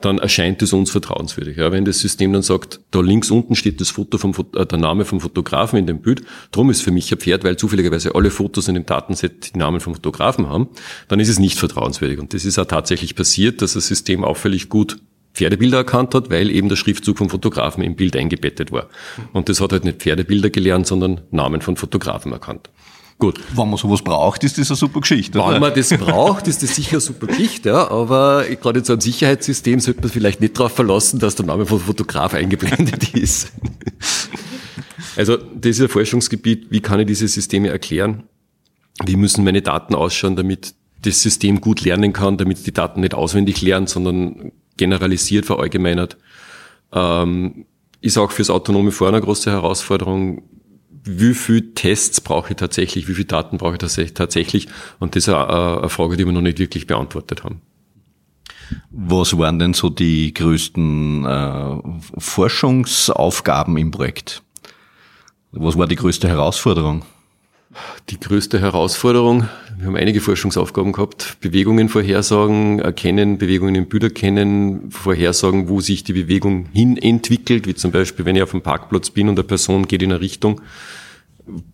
[0.01, 1.57] dann erscheint es uns vertrauenswürdig.
[1.57, 4.77] Ja, wenn das System dann sagt, da links unten steht das Foto vom, äh, der
[4.77, 8.29] Name vom Fotografen in dem Bild, drum ist für mich ein Pferd, weil zufälligerweise alle
[8.29, 10.69] Fotos in dem Datenset die Namen vom Fotografen haben,
[11.07, 12.19] dann ist es nicht vertrauenswürdig.
[12.19, 14.97] Und das ist auch tatsächlich passiert, dass das System auffällig gut
[15.35, 18.87] Pferdebilder erkannt hat, weil eben der Schriftzug vom Fotografen im Bild eingebettet war.
[19.33, 22.69] Und das hat halt nicht Pferdebilder gelernt, sondern Namen von Fotografen erkannt.
[23.17, 23.39] Gut.
[23.55, 25.39] Wenn man sowas braucht, ist das eine super Geschichte.
[25.39, 27.89] Wenn man das braucht, ist das sicher eine super Geschichte, ja.
[27.89, 31.65] Aber gerade in so einem Sicherheitssystem sollte man vielleicht nicht darauf verlassen, dass der Name
[31.65, 33.53] von Fotograf eingeblendet ist.
[35.15, 36.71] Also, das ist ein Forschungsgebiet.
[36.71, 38.23] Wie kann ich diese Systeme erklären?
[39.05, 43.13] Wie müssen meine Daten ausschauen, damit das System gut lernen kann, damit die Daten nicht
[43.13, 46.17] auswendig lernen, sondern generalisiert, verallgemeinert.
[46.93, 47.65] Ähm,
[48.01, 50.43] ist auch fürs autonome Fahren eine große Herausforderung.
[51.03, 53.07] Wie viel Tests brauche ich tatsächlich?
[53.07, 54.67] Wie viele Daten brauche ich tatsächlich?
[54.99, 57.61] Und das ist eine Frage, die wir noch nicht wirklich beantwortet haben.
[58.89, 61.77] Was waren denn so die größten äh,
[62.17, 64.41] Forschungsaufgaben im Projekt?
[65.51, 67.05] Was war die größte Herausforderung?
[68.09, 74.91] Die größte Herausforderung, wir haben einige Forschungsaufgaben gehabt, Bewegungen vorhersagen, erkennen, Bewegungen im Bild erkennen,
[74.91, 79.09] vorhersagen, wo sich die Bewegung hin entwickelt, wie zum Beispiel, wenn ich auf dem Parkplatz
[79.09, 80.61] bin und eine Person geht in eine Richtung,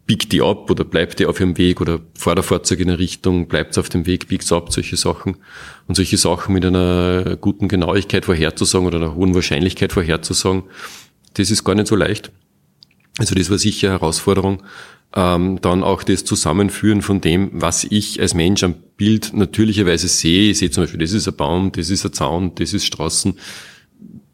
[0.05, 2.99] biegt die ab oder bleibt die auf ihrem Weg oder fährt der Fahrzeug in eine
[2.99, 5.37] Richtung, bleibt auf dem Weg, biegt es ab, solche Sachen.
[5.87, 10.63] Und solche Sachen mit einer guten Genauigkeit vorherzusagen oder einer hohen Wahrscheinlichkeit vorherzusagen,
[11.35, 12.31] das ist gar nicht so leicht.
[13.17, 14.63] Also das war sicher eine Herausforderung
[15.15, 20.51] ähm, dann auch das Zusammenführen von dem, was ich als Mensch am Bild natürlicherweise sehe.
[20.51, 23.33] Ich sehe zum Beispiel, das ist ein Baum, das ist ein Zaun, das ist Straßen.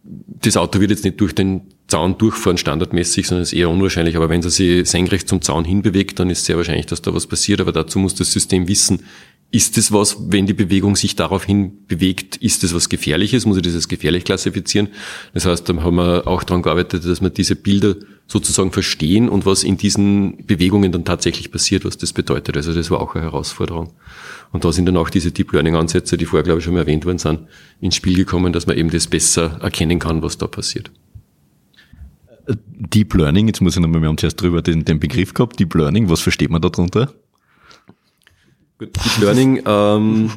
[0.04, 4.16] Das Auto wird jetzt nicht durch den Zaun durchfahren, standardmäßig, sondern ist eher unwahrscheinlich.
[4.16, 7.28] Aber wenn es sich senkrecht zum Zaun hinbewegt, dann ist sehr wahrscheinlich, dass da was
[7.28, 7.60] passiert.
[7.60, 9.04] Aber dazu muss das System wissen,
[9.50, 13.46] ist es was, wenn die Bewegung sich daraufhin bewegt, ist es was Gefährliches?
[13.46, 14.90] Muss ich das als gefährlich klassifizieren?
[15.34, 17.96] Das heißt, da haben wir auch daran gearbeitet, dass wir diese Bilder
[18.28, 22.58] sozusagen verstehen und was in diesen Bewegungen dann tatsächlich passiert, was das bedeutet.
[22.58, 23.94] Also das war auch eine Herausforderung.
[24.52, 26.82] Und da sind dann auch diese Deep Learning Ansätze, die vorher, glaube ich, schon mal
[26.82, 27.42] erwähnt worden sind,
[27.80, 30.92] ins Spiel gekommen, dass man eben das besser erkennen kann, was da passiert.
[32.48, 35.74] Deep Learning, jetzt muss ich nochmal, wir haben zuerst drüber den, den Begriff gehabt, Deep
[35.74, 37.14] Learning, was versteht man darunter?
[38.78, 40.32] Gut, Deep Learning ähm,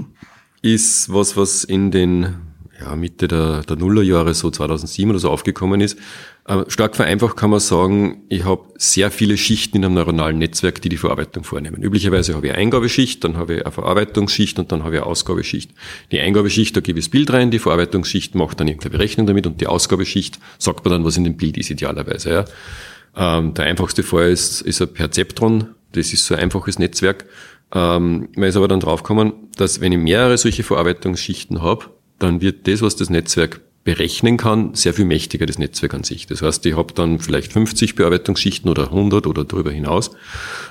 [0.63, 2.37] ist was, was in den
[2.81, 5.99] ja, Mitte der, der Nullerjahre, so 2007 oder so aufgekommen ist.
[6.47, 10.81] Äh, stark vereinfacht kann man sagen, ich habe sehr viele Schichten in einem neuronalen Netzwerk,
[10.81, 11.83] die die Verarbeitung vornehmen.
[11.83, 15.11] Üblicherweise habe ich eine Eingabeschicht, dann habe ich eine Verarbeitungsschicht und dann habe ich eine
[15.11, 15.73] Ausgabeschicht.
[16.11, 19.47] Die Eingabeschicht, da gebe ich das Bild rein, die Verarbeitungsschicht macht dann irgendeine Berechnung damit
[19.47, 22.31] und die Ausgabeschicht sagt mir dann, was in dem Bild ist, idealerweise.
[22.31, 23.39] Ja.
[23.39, 27.27] Ähm, der einfachste Fall ist, ist ein Perzeptron, das ist so ein einfaches Netzwerk.
[27.73, 31.87] Ähm, man ist aber dann draufgekommen, dass wenn ich mehrere solche Verarbeitungsschichten habe,
[32.19, 36.27] dann wird das, was das Netzwerk berechnen kann, sehr viel mächtiger, das Netzwerk an sich.
[36.27, 40.11] Das heißt, ich habe dann vielleicht 50 Bearbeitungsschichten oder 100 oder darüber hinaus.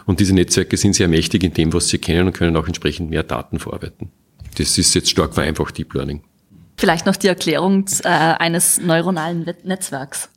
[0.05, 3.09] Und diese Netzwerke sind sehr mächtig in dem, was sie kennen und können auch entsprechend
[3.09, 4.11] mehr Daten verarbeiten.
[4.57, 6.21] Das ist jetzt stark vereinfacht Deep Learning.
[6.77, 10.29] Vielleicht noch die Erklärung äh, eines neuronalen Netzwerks.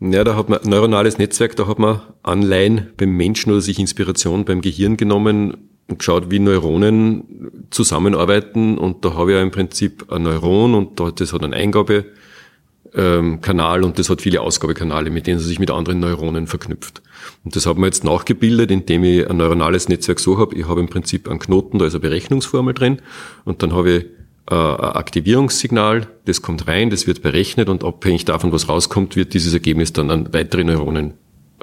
[0.00, 4.44] Ja, da hat man neuronales Netzwerk, da hat man Anleihen beim Menschen oder sich Inspiration
[4.44, 8.78] beim Gehirn genommen und geschaut, wie Neuronen zusammenarbeiten.
[8.78, 13.84] Und da habe ich ja im Prinzip ein Neuron und das hat einen Eingabekanal ähm,
[13.84, 17.02] und das hat viele Ausgabekanale, mit denen es sich mit anderen Neuronen verknüpft.
[17.44, 20.56] Und das hat man jetzt nachgebildet, indem ich ein neuronales Netzwerk so habe.
[20.56, 23.02] Ich habe im Prinzip einen Knoten, da ist eine Berechnungsformel drin
[23.44, 24.04] und dann habe ich
[24.50, 29.34] äh, ein Aktivierungssignal, das kommt rein, das wird berechnet und abhängig davon, was rauskommt, wird
[29.34, 31.14] dieses Ergebnis dann an weitere Neuronen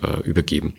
[0.02, 0.76] äh, übergeben.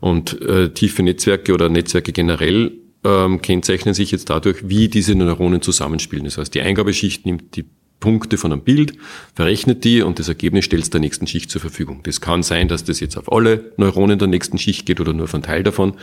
[0.00, 2.72] Und äh, tiefe Netzwerke oder Netzwerke generell
[3.04, 6.24] ähm, kennzeichnen sich jetzt dadurch, wie diese Neuronen zusammenspielen.
[6.24, 7.64] Das heißt, die Eingabeschicht nimmt die
[8.00, 8.94] Punkte von einem Bild,
[9.34, 12.00] verrechnet die und das Ergebnis stellt es der nächsten Schicht zur Verfügung.
[12.04, 15.24] Das kann sein, dass das jetzt auf alle Neuronen der nächsten Schicht geht oder nur
[15.24, 15.94] auf einen Teil davon.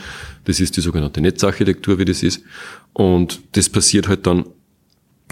[0.44, 2.42] Das ist die sogenannte Netzarchitektur, wie das ist.
[2.92, 4.44] Und das passiert halt dann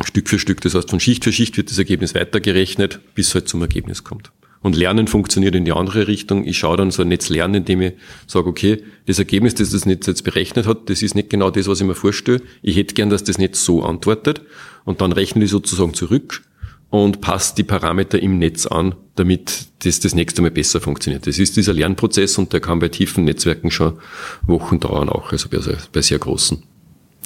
[0.03, 0.61] Stück für Stück.
[0.62, 4.33] Das heißt, von Schicht für Schicht wird das Ergebnis weitergerechnet, bis halt zum Ergebnis kommt.
[4.64, 6.46] Und Lernen funktioniert in die andere Richtung.
[6.46, 7.92] Ich schaue dann so ein Netz lernen, indem ich
[8.27, 11.68] sage, okay, das Ergebnis, das das Netz jetzt berechnet hat, das ist nicht genau das,
[11.68, 12.40] was ich mir vorstelle.
[12.62, 14.40] Ich hätte gern, dass das Netz so antwortet.
[14.87, 16.42] Und dann rechne ich sozusagen zurück
[16.88, 21.27] und passe die Parameter im Netz an, damit das das nächste Mal besser funktioniert.
[21.27, 23.98] Das ist dieser Lernprozess und der kann bei tiefen Netzwerken schon
[24.46, 26.62] Wochen dauern auch, also bei sehr, bei sehr großen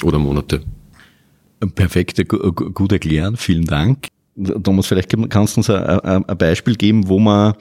[0.02, 0.62] oder Monate.
[1.76, 4.08] Perfekt, gut erklären, vielen Dank.
[4.62, 7.54] Thomas, vielleicht kannst du uns ein, Beispiel geben, wo man,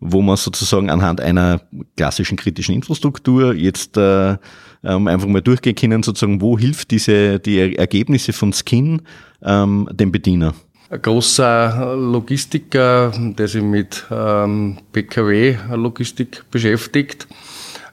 [0.00, 1.60] wo man sozusagen anhand einer
[1.96, 4.36] klassischen kritischen Infrastruktur jetzt äh,
[4.84, 9.02] ähm, einfach mal durchgehen können, sozusagen, wo hilft diese die Ergebnisse von Skin
[9.42, 10.54] ähm, dem Bediener?
[10.90, 17.26] Ein großer Logistiker, der sich mit ähm, PKW-Logistik beschäftigt,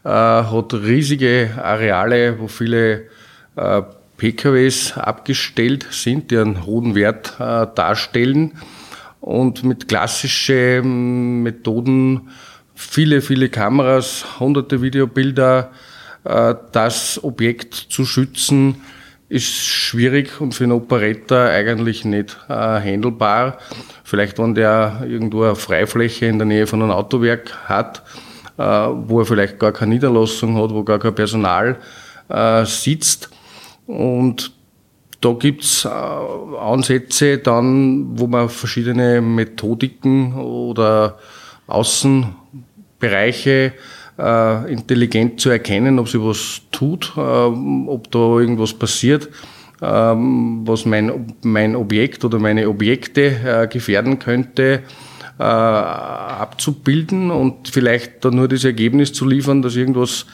[0.04, 3.06] äh, hat riesige Areale, wo viele
[3.56, 3.82] äh,
[4.20, 8.54] PKWs abgestellt sind, die einen hohen Wert äh, darstellen
[9.22, 12.30] und mit klassischen Methoden
[12.76, 15.72] viele, viele Kameras, hunderte Videobilder,
[16.24, 18.82] äh, das Objekt zu schützen,
[19.28, 23.58] ist schwierig und für einen Operator eigentlich nicht äh, handelbar.
[24.04, 28.04] Vielleicht, wenn der irgendwo eine Freifläche in der Nähe von einem Autowerk hat,
[28.58, 31.78] äh, wo er vielleicht gar keine Niederlassung hat, wo gar kein Personal
[32.66, 33.32] sitzt,
[33.90, 34.52] und
[35.20, 41.18] da gibt's äh, Ansätze dann, wo man verschiedene Methodiken oder
[41.66, 43.74] Außenbereiche
[44.20, 49.28] äh, intelligent zu erkennen, ob sie was tut, äh, ob da irgendwas passiert,
[49.82, 54.84] ähm, was mein, mein Objekt oder meine Objekte äh, gefährden könnte,
[55.40, 60.28] äh, abzubilden und vielleicht dann nur das Ergebnis zu liefern, dass irgendwas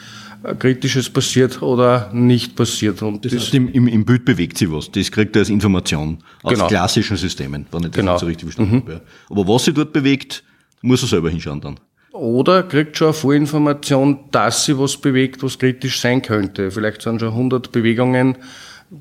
[0.59, 3.01] Kritisches passiert oder nicht passiert.
[3.01, 4.91] Und das, das heißt, im, im, im, Bild bewegt sich was.
[4.91, 6.67] Das kriegt er als Information aus genau.
[6.67, 8.17] klassischen Systemen, wenn ich das genau.
[8.17, 8.81] so richtig verstanden mhm.
[8.81, 9.01] habe.
[9.29, 10.43] Aber was sich dort bewegt,
[10.81, 11.79] muss er selber hinschauen dann.
[12.11, 16.71] Oder kriegt schon eine Vorinformation, dass sie was bewegt, was kritisch sein könnte.
[16.71, 18.37] Vielleicht sind schon 100 Bewegungen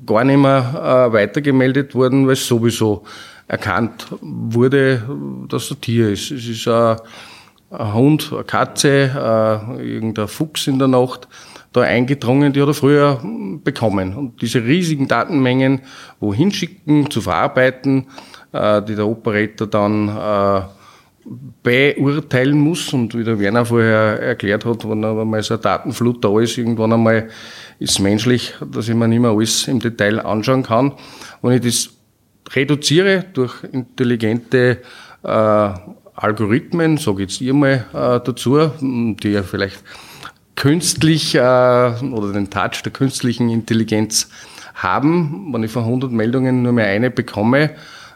[0.05, 3.03] gar nicht mehr äh, weitergemeldet worden, weil es sowieso
[3.47, 5.03] erkannt wurde,
[5.47, 6.31] dass ein Tier ist.
[6.31, 6.97] Es ist ein
[7.77, 9.11] ein Hund, eine Katze,
[9.79, 11.27] äh, irgendein Fuchs in der Nacht
[11.75, 13.19] da eingedrungen, die hat er früher
[13.63, 14.15] bekommen.
[14.15, 15.81] Und diese riesigen Datenmengen
[16.19, 18.07] wohin schicken, zu verarbeiten,
[18.53, 20.61] äh, die der Operator dann äh,
[21.63, 22.93] beurteilen muss.
[22.93, 26.93] Und wie der Werner vorher erklärt hat, wenn einmal so eine Datenflut da ist, irgendwann
[26.93, 27.29] einmal
[27.79, 30.93] ist es menschlich, dass ich mir nicht mehr alles im Detail anschauen kann.
[31.41, 31.89] Wenn ich das
[32.53, 34.81] reduziere durch intelligente
[35.23, 35.69] äh,
[36.15, 39.83] Algorithmen, sage jetzt ihr mal äh, dazu, die ja vielleicht
[40.55, 44.29] künstlich äh, oder den Touch der künstlichen Intelligenz
[44.75, 45.53] haben.
[45.53, 47.69] Wenn ich von 100 Meldungen nur mehr eine bekomme, äh,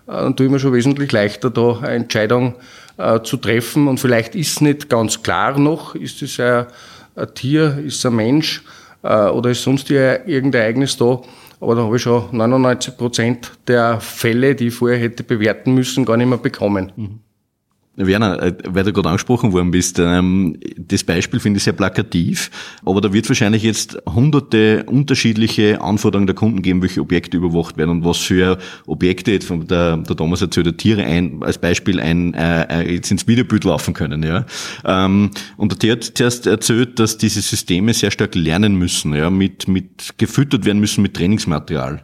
[0.07, 2.55] dann tue ich mir schon wesentlich leichter, da eine Entscheidung
[2.97, 3.87] äh, zu treffen.
[3.87, 6.67] Und vielleicht ist nicht ganz klar noch, ist es ein,
[7.15, 8.63] ein Tier, ist es ein Mensch
[9.03, 11.21] äh, oder ist sonst irgendein Ereignis da,
[11.61, 16.05] aber da habe ich schon 99 Prozent der Fälle, die ich vorher hätte bewerten müssen,
[16.05, 16.91] gar nicht mehr bekommen.
[16.95, 17.19] Mhm.
[17.95, 22.49] Werner, äh, weil du gerade angesprochen worden bist, ähm, das Beispiel finde ich sehr plakativ,
[22.85, 27.89] aber da wird wahrscheinlich jetzt hunderte unterschiedliche Anforderungen der Kunden geben, welche Objekte überwacht werden
[27.89, 31.99] und was für Objekte jetzt von der, der Thomas erzählt, der Tiere ein, als Beispiel
[31.99, 34.45] ein, äh, äh, jetzt ins Videobild laufen können, ja.
[34.85, 39.67] Ähm, und der hat zuerst erzählt, dass diese Systeme sehr stark lernen müssen, ja, mit,
[39.67, 42.01] mit, gefüttert werden müssen mit Trainingsmaterial.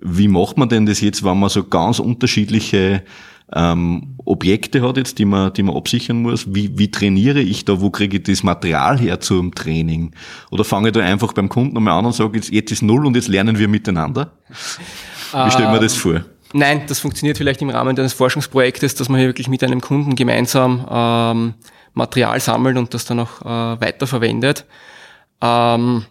[0.00, 3.02] Wie macht man denn das jetzt, wenn man so ganz unterschiedliche
[3.54, 6.54] ähm, Objekte hat jetzt, die man, die man absichern muss.
[6.54, 7.80] Wie, wie trainiere ich da?
[7.80, 10.14] Wo kriege ich das Material her zum Training?
[10.50, 13.04] Oder fange ich da einfach beim Kunden einmal an und sage, jetzt, jetzt ist null
[13.06, 14.32] und jetzt lernen wir miteinander?
[14.48, 16.22] Wie stellen wir das vor?
[16.52, 20.14] Nein, das funktioniert vielleicht im Rahmen eines Forschungsprojektes, dass man hier wirklich mit einem Kunden
[20.14, 21.54] gemeinsam ähm,
[21.94, 24.66] Material sammelt und das dann auch äh, weiterverwendet.
[25.40, 26.04] Ähm,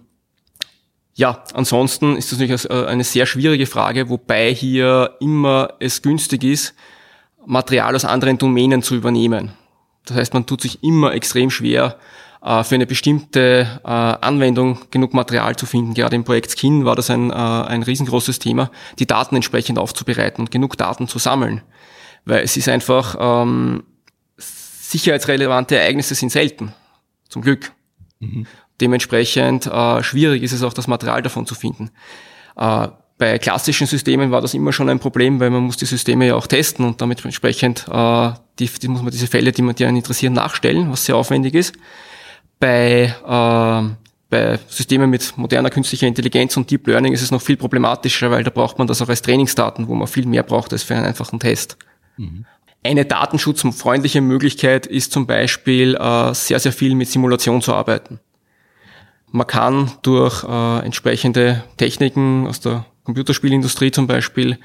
[1.14, 6.44] ja, ansonsten ist das natürlich äh, eine sehr schwierige Frage, wobei hier immer es günstig
[6.44, 6.74] ist,
[7.46, 9.54] Material aus anderen Domänen zu übernehmen.
[10.06, 11.98] Das heißt, man tut sich immer extrem schwer,
[12.44, 15.94] äh, für eine bestimmte äh, Anwendung genug Material zu finden.
[15.94, 20.42] Gerade im Projekt Skin war das ein, äh, ein riesengroßes Thema, die Daten entsprechend aufzubereiten
[20.42, 21.62] und genug Daten zu sammeln.
[22.26, 23.84] Weil es ist einfach, ähm,
[24.38, 26.74] sicherheitsrelevante Ereignisse sind selten.
[27.30, 27.72] Zum Glück.
[28.20, 28.46] Mhm.
[28.82, 31.92] Dementsprechend äh, schwierig ist es auch, das Material davon zu finden.
[32.58, 32.88] Äh,
[33.22, 36.36] bei klassischen Systemen war das immer schon ein Problem, weil man muss die Systeme ja
[36.36, 39.86] auch testen und damit entsprechend äh, die, die muss man diese Fälle, die man die
[39.86, 41.76] einen interessieren, nachstellen, was sehr aufwendig ist.
[42.60, 43.96] Bei äh,
[44.32, 48.44] bei Systemen mit moderner künstlicher Intelligenz und Deep Learning ist es noch viel problematischer, weil
[48.44, 51.06] da braucht man das auch als Trainingsdaten, wo man viel mehr braucht als für einen
[51.06, 51.78] einfachen Test.
[52.18, 52.48] Mhm.
[52.84, 58.20] Eine datenschutzfreundliche Möglichkeit ist zum Beispiel äh, sehr, sehr viel mit Simulation zu arbeiten.
[59.28, 64.58] Man kann durch äh, entsprechende Techniken aus der Computerspielindustrie zum Beispiel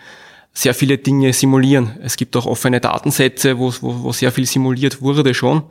[0.52, 1.98] sehr viele Dinge simulieren.
[2.02, 5.62] Es gibt auch offene Datensätze, wo, wo, wo sehr viel simuliert wurde schon.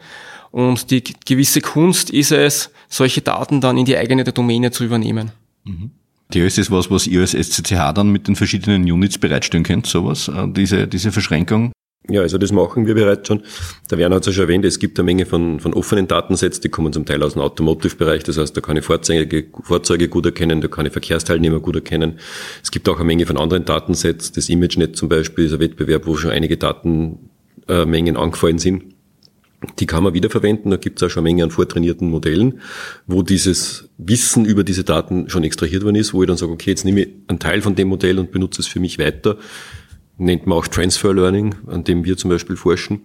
[0.52, 5.32] Und die gewisse Kunst ist es, solche Daten dann in die eigene Domäne zu übernehmen.
[5.64, 5.92] Mhm.
[6.34, 10.28] Die ist was, was ihr als SCCH dann mit den verschiedenen Units bereitstellen könnt, sowas,
[10.28, 11.72] äh, diese, diese Verschränkung?
[12.10, 13.42] Ja, also das machen wir bereits schon.
[13.90, 16.60] Der Werner hat es ja schon erwähnt, es gibt eine Menge von, von offenen Datensets,
[16.60, 18.24] die kommen zum Teil aus dem Automotive-Bereich.
[18.24, 22.20] Das heißt, da kann ich Fahrzeuge, Fahrzeuge gut erkennen, da kann ich Verkehrsteilnehmer gut erkennen.
[22.62, 24.32] Es gibt auch eine Menge von anderen Datensets.
[24.32, 28.84] Das ImageNet zum Beispiel ist ein Wettbewerb, wo schon einige Datenmengen angefallen sind.
[29.80, 30.70] Die kann man wiederverwenden.
[30.70, 32.62] Da gibt es auch schon eine Menge an vortrainierten Modellen,
[33.08, 36.70] wo dieses Wissen über diese Daten schon extrahiert worden ist, wo ich dann sage, okay,
[36.70, 39.38] jetzt nehme ich einen Teil von dem Modell und benutze es für mich weiter
[40.18, 43.02] nennt man auch Transfer Learning, an dem wir zum Beispiel forschen.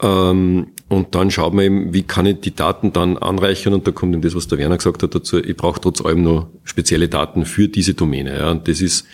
[0.00, 3.90] Ähm, und dann schaut man eben, wie kann ich die Daten dann anreichern und da
[3.90, 7.08] kommt eben das, was der Werner gesagt hat dazu, ich brauche trotz allem noch spezielle
[7.08, 8.48] Daten für diese Domäne.
[8.50, 9.06] Und das ist,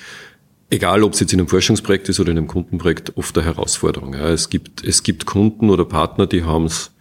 [0.70, 4.14] egal ob es jetzt in einem Forschungsprojekt ist oder in einem Kundenprojekt, oft eine Herausforderung.
[4.14, 6.92] Es gibt, es gibt Kunden oder Partner, die haben es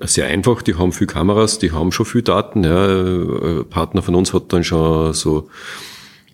[0.00, 2.64] sehr einfach, die haben viel Kameras, die haben schon viel Daten.
[2.64, 5.48] Ein Partner von uns hat dann schon so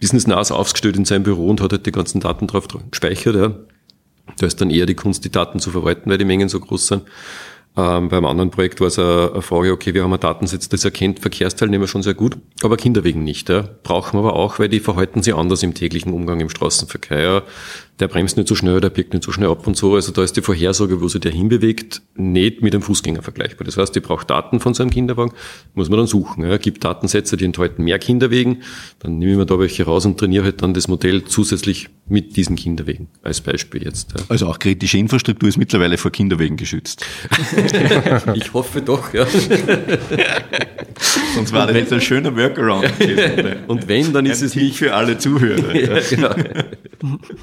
[0.01, 3.37] Business NAS aufgestellt in seinem Büro und hat halt die ganzen Daten drauf gespeichert.
[3.37, 3.55] Ja.
[4.39, 6.87] Da ist dann eher die Kunst, die Daten zu verwalten, weil die Mengen so groß
[6.87, 7.03] sind.
[7.79, 10.85] Ähm, beim anderen Projekt war es eine, eine Frage, okay, wir haben ein Datensatz, das
[10.85, 13.51] erkennt Verkehrsteilnehmer schon sehr gut, aber Kinder wegen nicht.
[13.51, 13.69] Ja.
[13.83, 17.43] Brauchen wir aber auch, weil die verhalten sich anders im täglichen Umgang im Straßenverkehr.
[17.99, 19.95] Der bremst nicht so schnell, der biegt nicht so schnell ab und so.
[19.95, 23.65] Also da ist die Vorhersage, wo sich der hinbewegt, nicht mit dem Fußgänger vergleichbar.
[23.65, 25.33] Das heißt, die braucht Daten von seinem Kinderwagen,
[25.75, 26.45] muss man dann suchen.
[26.45, 26.59] Ja.
[26.59, 28.63] Gibt Datensätze, die enthalten mehr Kinderwegen,
[28.99, 32.37] dann nehme ich mir da welche raus und trainiere halt dann das Modell zusätzlich mit
[32.37, 34.13] diesen Kinderwegen als Beispiel jetzt.
[34.13, 34.25] Ja.
[34.29, 37.05] Also auch kritische Infrastruktur ist mittlerweile vor Kinderwegen geschützt.
[38.35, 39.27] ich hoffe doch, ja.
[41.35, 42.91] Sonst war das jetzt ein schöner Workaround.
[43.67, 45.75] und wenn, dann ist es nicht für alle Zuhörer.
[45.75, 46.35] ja, genau.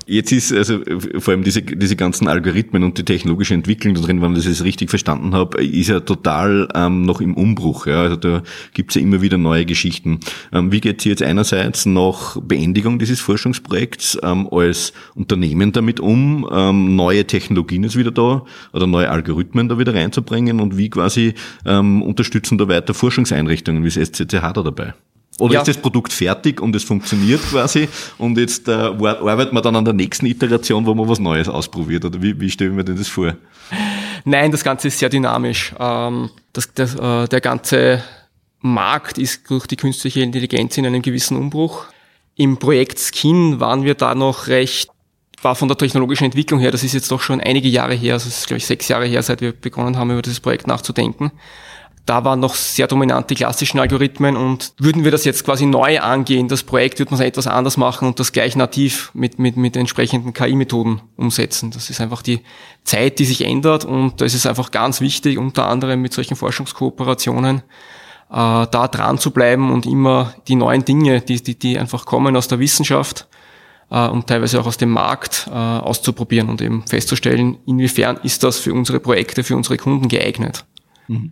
[0.08, 0.80] Jetzt ist also
[1.20, 4.64] vor allem diese, diese ganzen Algorithmen und die technologische Entwicklung da drin, wenn ich das
[4.64, 7.86] richtig verstanden habe, ist ja total ähm, noch im Umbruch.
[7.86, 8.02] Ja?
[8.02, 10.20] Also da gibt's ja immer wieder neue Geschichten.
[10.52, 16.50] Ähm, wie geht ihr jetzt einerseits nach Beendigung dieses Forschungsprojekts ähm, als Unternehmen damit um,
[16.52, 21.34] ähm, neue Technologien ist wieder da oder neue Algorithmen da wieder reinzubringen und wie quasi
[21.66, 24.94] ähm, unterstützen da weiter Forschungseinrichtungen wie das SCCH da dabei?
[25.40, 25.60] Oder ja.
[25.62, 29.86] ist das Produkt fertig und es funktioniert quasi und jetzt äh, arbeitet man dann an
[29.86, 32.06] der nächsten Iteration, wo man was Neues ausprobiert?
[32.06, 33.36] Oder wie, wie stelle ich mir denn das vor?
[34.26, 35.74] Nein, das Ganze ist sehr dynamisch.
[35.80, 38.04] Ähm, das, das, äh, der ganze
[38.60, 41.88] Markt ist durch die künstliche Intelligenz in einem gewissen Umbruch.
[42.36, 44.90] Im Projekt Skin waren wir da noch recht,
[45.44, 48.28] war von der technologischen Entwicklung her, das ist jetzt doch schon einige Jahre her, also
[48.28, 51.32] es ist glaube ich sechs Jahre her, seit wir begonnen haben, über dieses Projekt nachzudenken
[52.06, 56.02] da waren noch sehr dominant die klassischen Algorithmen und würden wir das jetzt quasi neu
[56.02, 59.56] angehen, das Projekt, würde man es etwas anders machen und das gleich nativ mit, mit,
[59.56, 61.72] mit entsprechenden KI-Methoden umsetzen.
[61.72, 62.42] Das ist einfach die
[62.84, 66.36] Zeit, die sich ändert und da ist es einfach ganz wichtig, unter anderem mit solchen
[66.36, 67.62] Forschungskooperationen, äh,
[68.32, 72.50] da dran zu bleiben und immer die neuen Dinge, die, die, die einfach kommen aus
[72.50, 73.28] der Wissenschaft
[73.94, 78.58] äh, und teilweise auch aus dem Markt äh, auszuprobieren und eben festzustellen, inwiefern ist das
[78.58, 80.66] für unsere Projekte, für unsere Kunden geeignet.
[81.08, 81.32] Mhm.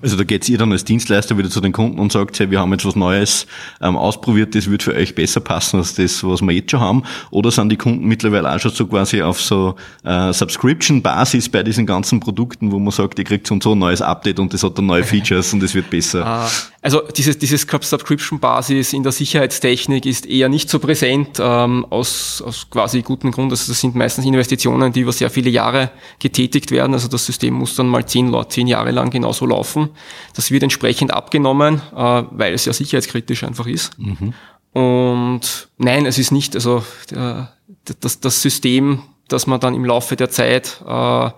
[0.00, 2.60] Also da geht ihr dann als Dienstleister wieder zu den Kunden und sagt, hey, wir
[2.60, 3.46] haben jetzt was Neues
[3.82, 7.02] ähm, ausprobiert, das wird für euch besser passen als das, was wir jetzt schon haben.
[7.30, 11.84] Oder sind die Kunden mittlerweile auch schon so quasi auf so äh, Subscription-Basis bei diesen
[11.84, 14.62] ganzen Produkten, wo man sagt, ihr kriegt so und so ein neues Update und das
[14.62, 16.48] hat dann neue Features und es wird besser.
[16.86, 22.70] Also dieses, dieses Subscription-Basis in der Sicherheitstechnik ist eher nicht so präsent, ähm, aus, aus
[22.70, 23.50] quasi gutem Grund.
[23.50, 26.94] Also das sind meistens Investitionen, die über sehr viele Jahre getätigt werden.
[26.94, 29.90] Also das System muss dann mal zehn, zehn Jahre lang genauso laufen laufen.
[30.34, 33.98] Das wird entsprechend abgenommen, äh, weil es ja sicherheitskritisch einfach ist.
[33.98, 34.34] Mhm.
[34.72, 37.52] Und nein, es ist nicht, also der,
[38.00, 41.30] das, das System, das man dann im Laufe der Zeit äh,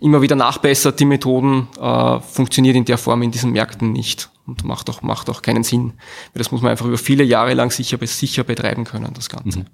[0.00, 4.64] immer wieder nachbessert, die Methoden, äh, funktioniert in der Form in diesen Märkten nicht und
[4.64, 5.92] macht auch, macht auch keinen Sinn.
[6.32, 9.60] Weil das muss man einfach über viele Jahre lang sicher, sicher betreiben können, das Ganze.
[9.60, 9.66] Mhm.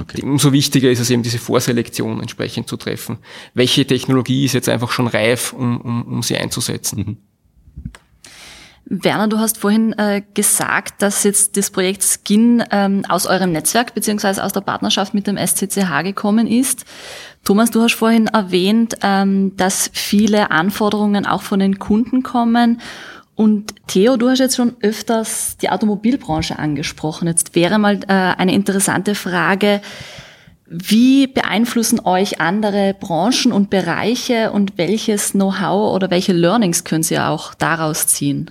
[0.00, 0.22] Okay.
[0.22, 3.18] Umso wichtiger ist es eben, diese Vorselektion entsprechend zu treffen.
[3.54, 6.98] Welche Technologie ist jetzt einfach schon reif, um, um, um sie einzusetzen?
[6.98, 7.16] Mhm.
[8.90, 13.94] Werner, du hast vorhin äh, gesagt, dass jetzt das Projekt Skin ähm, aus eurem Netzwerk
[13.94, 16.86] beziehungsweise aus der Partnerschaft mit dem SCCH gekommen ist.
[17.44, 22.80] Thomas, du hast vorhin erwähnt, ähm, dass viele Anforderungen auch von den Kunden kommen
[23.38, 27.28] und Theo, du hast jetzt schon öfters die Automobilbranche angesprochen.
[27.28, 29.80] Jetzt wäre mal äh, eine interessante Frage,
[30.66, 37.16] wie beeinflussen euch andere Branchen und Bereiche und welches Know-how oder welche Learnings können Sie
[37.16, 38.50] auch daraus ziehen?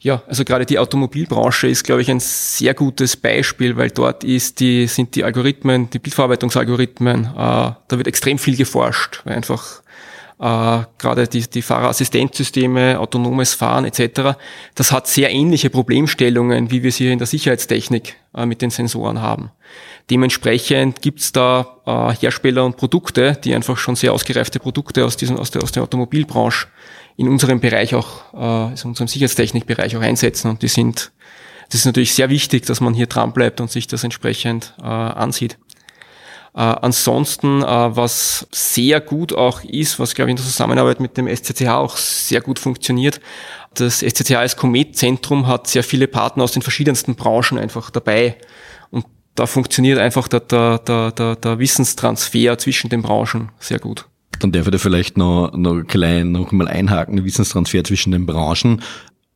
[0.00, 4.58] Ja, also gerade die Automobilbranche ist, glaube ich, ein sehr gutes Beispiel, weil dort ist
[4.58, 9.81] die, sind die Algorithmen, die Bildverarbeitungsalgorithmen, äh, da wird extrem viel geforscht, weil einfach
[10.42, 14.36] äh, gerade die, die Fahrerassistenzsysteme, autonomes Fahren etc.,
[14.74, 19.22] das hat sehr ähnliche Problemstellungen, wie wir sie in der Sicherheitstechnik äh, mit den Sensoren
[19.22, 19.52] haben.
[20.10, 25.38] Dementsprechend gibt's da äh, Hersteller und Produkte, die einfach schon sehr ausgereifte Produkte aus, diesen,
[25.38, 26.66] aus, der, aus der Automobilbranche
[27.16, 31.12] in unserem Bereich auch, äh, in unserem Sicherheitstechnikbereich auch einsetzen und die sind
[31.68, 34.84] das ist natürlich sehr wichtig, dass man hier dran bleibt und sich das entsprechend äh,
[34.84, 35.56] ansieht.
[36.54, 41.16] Äh, ansonsten, äh, was sehr gut auch ist, was glaube ich in der Zusammenarbeit mit
[41.16, 43.20] dem SCCH auch sehr gut funktioniert,
[43.74, 48.36] das SCCH als Komet-Zentrum hat sehr viele Partner aus den verschiedensten Branchen einfach dabei.
[48.90, 54.06] Und da funktioniert einfach der, der, der, der Wissenstransfer zwischen den Branchen sehr gut.
[54.40, 58.82] Dann darf ich da vielleicht noch, noch klein noch mal einhaken, Wissenstransfer zwischen den Branchen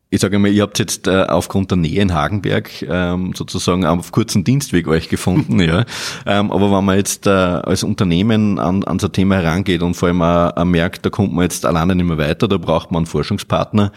[0.09, 4.13] ich sage mal, ihr habt jetzt äh, aufgrund der Nähe in Hagenberg ähm, sozusagen auf
[4.13, 5.85] kurzen Dienstweg euch gefunden, ja.
[6.25, 9.95] Ähm, aber wenn man jetzt äh, als Unternehmen an, an so ein Thema herangeht und
[9.95, 12.93] vor allem auch, auch merkt, da kommt man jetzt alleine nicht mehr weiter, da braucht
[12.93, 13.91] man einen Forschungspartner.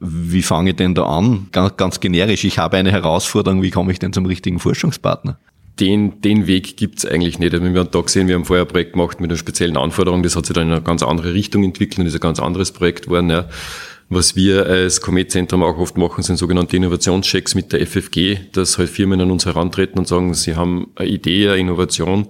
[0.00, 1.48] Wie fange ich denn da an?
[1.50, 5.38] Ganz, ganz generisch, ich habe eine Herausforderung, wie komme ich denn zum richtigen Forschungspartner?
[5.80, 7.52] den, den Weg gibt's eigentlich nicht.
[7.52, 10.22] Wenn wir einen Tag sehen, wir haben vorher ein Projekt gemacht mit einer speziellen Anforderung,
[10.22, 12.70] das hat sich dann in eine ganz andere Richtung entwickelt und ist ein ganz anderes
[12.70, 13.30] Projekt geworden.
[13.30, 13.46] Ja.
[14.08, 18.90] Was wir als Comet-Zentrum auch oft machen, sind sogenannte Innovationschecks mit der FFG, dass halt
[18.90, 22.28] Firmen an uns herantreten und sagen, sie haben eine Idee, eine Innovation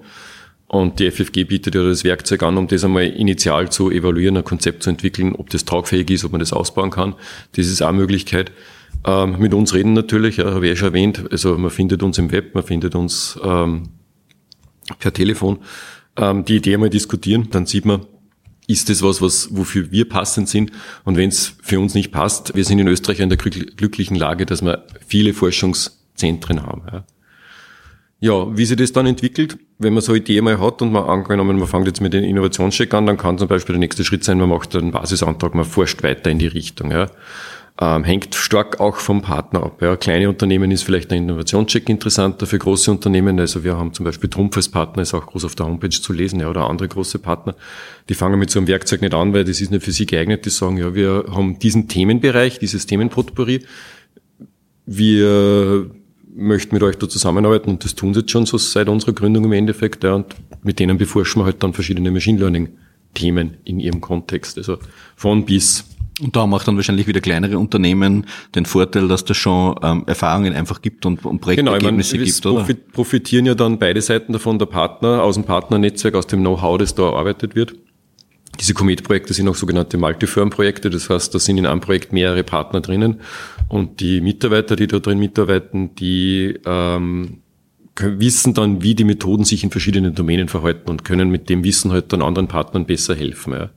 [0.75, 4.45] und die FFG bietet ja das Werkzeug an, um das einmal initial zu evaluieren, ein
[4.45, 7.14] Konzept zu entwickeln, ob das tragfähig ist, ob man das ausbauen kann.
[7.53, 8.51] Das ist auch eine Möglichkeit.
[9.07, 11.25] Ähm, mit uns reden natürlich, ja, habe ich ja schon erwähnt.
[11.31, 13.91] Also man findet uns im Web, man findet uns ähm,
[14.99, 15.59] per Telefon.
[16.16, 18.07] Ähm, die Idee einmal diskutieren, dann sieht man,
[18.66, 20.72] ist das was, was wofür wir passend sind?
[21.04, 24.46] Und wenn es für uns nicht passt, wir sind in Österreich in der glücklichen Lage,
[24.46, 26.82] dass wir viele Forschungszentren haben.
[26.90, 27.04] Ja.
[28.20, 31.04] Ja, wie sich das dann entwickelt, wenn man so eine Idee mal hat und man
[31.04, 34.24] angenommen, man fängt jetzt mit dem Innovationscheck an, dann kann zum Beispiel der nächste Schritt
[34.24, 36.90] sein, man macht einen Basisantrag, man forscht weiter in die Richtung.
[36.90, 37.10] Ja
[37.81, 39.83] ähm, hängt stark auch vom Partner ab.
[39.83, 39.97] Ja.
[39.97, 43.41] Kleine Unternehmen ist vielleicht ein Innovationscheck interessanter für große Unternehmen.
[43.41, 46.12] Also wir haben zum Beispiel Trumpf als Partner, ist auch groß auf der Homepage zu
[46.12, 47.57] lesen, ja, oder andere große Partner.
[48.09, 50.45] Die fangen mit so einem Werkzeug nicht an, weil das ist nicht für sie geeignet.
[50.47, 53.64] Die sagen, ja, wir haben diesen Themenbereich, dieses Themenpotpourri.
[54.87, 55.91] Wir
[56.33, 59.45] möchten mit euch da zusammenarbeiten und das tun sie jetzt schon so seit unserer Gründung
[59.47, 60.05] im Endeffekt.
[60.05, 60.27] Ja, und
[60.62, 62.68] mit denen beforschen wir halt dann verschiedene Machine Learning
[63.14, 64.59] Themen in ihrem Kontext.
[64.59, 64.79] Also
[65.16, 65.85] von bis
[66.20, 70.52] und da macht dann wahrscheinlich wieder kleinere Unternehmen den Vorteil, dass das schon ähm, Erfahrungen
[70.54, 72.74] einfach gibt und, und Projektergebnisse genau, gibt, oder?
[72.92, 76.94] profitieren ja dann beide Seiten davon, der Partner aus dem Partnernetzwerk, aus dem Know-how, das
[76.94, 77.74] da erarbeitet wird.
[78.60, 82.80] Diese Comet-Projekte sind auch sogenannte Multifirm-Projekte, das heißt, da sind in einem Projekt mehrere Partner
[82.80, 83.20] drinnen
[83.68, 87.38] und die Mitarbeiter, die da drin mitarbeiten, die ähm,
[87.96, 91.90] wissen dann, wie die Methoden sich in verschiedenen Domänen verhalten und können mit dem Wissen
[91.90, 93.52] halt dann anderen Partnern besser helfen.
[93.54, 93.70] Ja.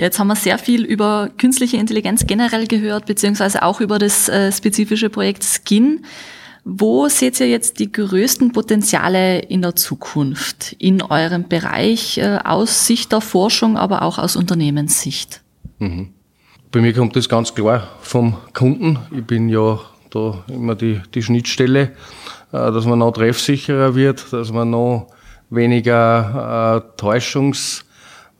[0.00, 4.50] Jetzt haben wir sehr viel über künstliche Intelligenz generell gehört, beziehungsweise auch über das äh,
[4.50, 6.06] spezifische Projekt Skin.
[6.64, 12.86] Wo seht ihr jetzt die größten Potenziale in der Zukunft in eurem Bereich äh, aus
[12.86, 15.42] Sicht der Forschung, aber auch aus Unternehmenssicht?
[15.80, 16.08] Mhm.
[16.72, 18.98] Bei mir kommt das ganz klar vom Kunden.
[19.14, 21.92] Ich bin ja da immer die, die Schnittstelle, äh,
[22.52, 25.08] dass man noch treffsicherer wird, dass man noch
[25.50, 26.96] weniger äh,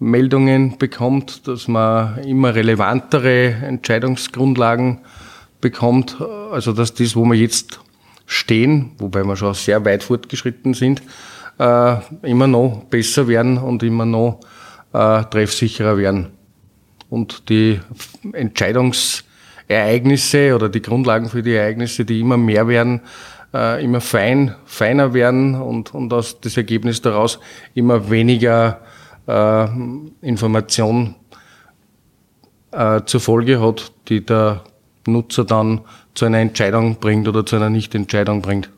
[0.00, 5.00] Täuschungsmeldungen bekommt, dass man immer relevantere Entscheidungsgrundlagen
[5.60, 6.16] bekommt.
[6.50, 7.80] Also dass das, wo man jetzt
[8.26, 11.02] stehen, wobei wir schon sehr weit fortgeschritten sind,
[11.58, 14.40] äh, immer noch besser werden und immer noch
[14.92, 16.28] äh, treffsicherer werden.
[17.10, 17.78] Und die
[18.32, 23.00] Entscheidungsereignisse oder die Grundlagen für die Ereignisse, die immer mehr werden,
[23.52, 27.40] äh, immer fein, feiner werden und, und das Ergebnis daraus
[27.74, 28.80] immer weniger
[29.30, 31.14] äh, Information
[32.72, 34.62] äh, zur Folge hat, die der
[35.06, 35.80] Nutzer dann
[36.14, 38.70] zu einer Entscheidung bringt oder zu einer Nichtentscheidung bringt.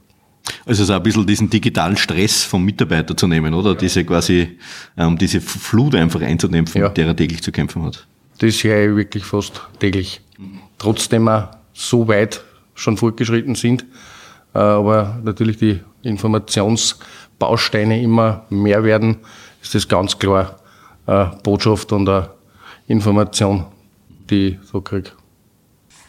[0.67, 3.75] Also so ein bisschen diesen digitalen Stress vom Mitarbeiter zu nehmen, oder?
[3.75, 4.59] Diese quasi,
[4.97, 6.89] ähm, diese Flut einfach einzunehmen, von Ja.
[6.89, 8.07] der er täglich zu kämpfen hat.
[8.39, 10.21] Das höre ich wirklich fast täglich.
[10.79, 12.43] Trotzdem wir so weit
[12.75, 13.85] schon fortgeschritten sind,
[14.55, 19.19] äh, aber natürlich die Informationsbausteine immer mehr werden,
[19.63, 20.59] ist das ganz klar
[21.07, 22.31] eine Botschaft und eine
[22.87, 23.65] Information,
[24.29, 25.11] die ich so kriege.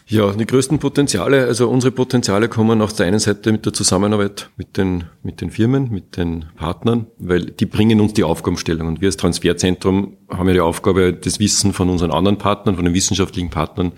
[0.06, 4.50] Ja, die größten Potenziale, also unsere Potenziale kommen auf der einen Seite mit der Zusammenarbeit
[4.58, 8.88] mit den, mit den Firmen, mit den Partnern, weil die bringen uns die Aufgabenstellung.
[8.88, 12.86] Und wir als Transferzentrum haben ja die Aufgabe, das Wissen von unseren anderen Partnern, von
[12.86, 13.94] den wissenschaftlichen Partnern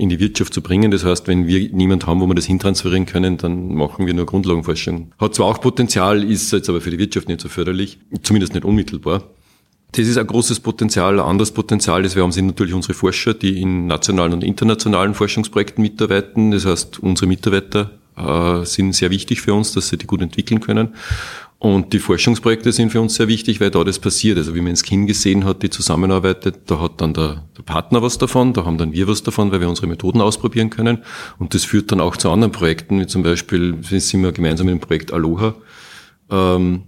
[0.00, 0.90] in die Wirtschaft zu bringen.
[0.90, 4.24] Das heißt, wenn wir niemand haben, wo wir das hintransferieren können, dann machen wir nur
[4.24, 5.12] Grundlagenforschung.
[5.18, 8.64] Hat zwar auch Potenzial, ist jetzt aber für die Wirtschaft nicht so förderlich, zumindest nicht
[8.64, 9.24] unmittelbar.
[9.92, 11.20] Das ist ein großes Potenzial.
[11.20, 15.14] Ein anderes Potenzial, das wir haben, sind natürlich unsere Forscher, die in nationalen und internationalen
[15.14, 16.52] Forschungsprojekten mitarbeiten.
[16.52, 20.60] Das heißt, unsere Mitarbeiter äh, sind sehr wichtig für uns, dass sie die gut entwickeln
[20.60, 20.94] können.
[21.60, 24.38] Und die Forschungsprojekte sind für uns sehr wichtig, weil da das passiert.
[24.38, 28.00] Also wie man ins Kind gesehen hat, die zusammenarbeitet, da hat dann der, der Partner
[28.00, 31.04] was davon, da haben dann wir was davon, weil wir unsere Methoden ausprobieren können.
[31.38, 34.80] Und das führt dann auch zu anderen Projekten, wie zum Beispiel sind wir gemeinsam im
[34.80, 35.54] Projekt Aloha.
[36.30, 36.84] Ähm,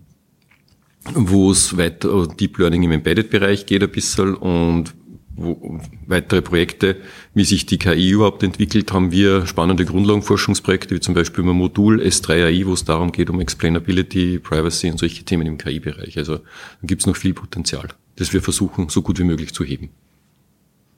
[1.14, 4.94] wo es weiter Deep Learning im Embedded-Bereich geht ein bisschen und
[5.34, 6.96] wo weitere Projekte,
[7.34, 12.00] wie sich die KI überhaupt entwickelt, haben wir spannende Grundlagenforschungsprojekte, wie zum Beispiel im Modul
[12.00, 16.18] S3AI, wo es darum geht, um Explainability, Privacy und solche Themen im KI-Bereich.
[16.18, 16.44] Also da
[16.82, 19.90] gibt es noch viel Potenzial, das wir versuchen, so gut wie möglich zu heben.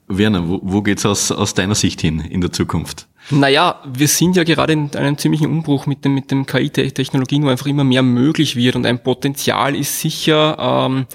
[0.07, 3.07] Werner, wo, wo geht's aus, aus deiner Sicht hin in der Zukunft?
[3.31, 7.47] Naja, wir sind ja gerade in einem ziemlichen Umbruch mit dem, mit dem KI-Technologien, wo
[7.47, 11.07] einfach immer mehr möglich wird und ein Potenzial ist sicher, ähm,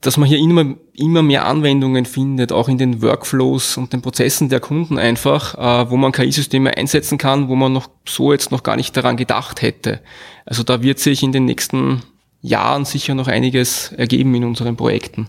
[0.00, 4.48] dass man hier immer, immer mehr Anwendungen findet, auch in den Workflows und den Prozessen
[4.48, 8.62] der Kunden einfach, äh, wo man KI-Systeme einsetzen kann, wo man noch so jetzt noch
[8.62, 10.00] gar nicht daran gedacht hätte.
[10.46, 12.02] Also da wird sich in den nächsten
[12.40, 15.28] Jahren sicher noch einiges ergeben in unseren Projekten.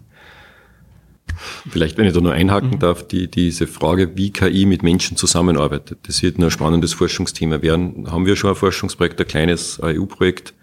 [1.70, 6.00] Vielleicht, wenn ich da nur einhaken darf, die, diese Frage, wie KI mit Menschen zusammenarbeitet.
[6.04, 8.10] Das wird ein spannendes Forschungsthema werden.
[8.12, 10.54] Haben wir schon ein Forschungsprojekt, ein kleines EU-Projekt.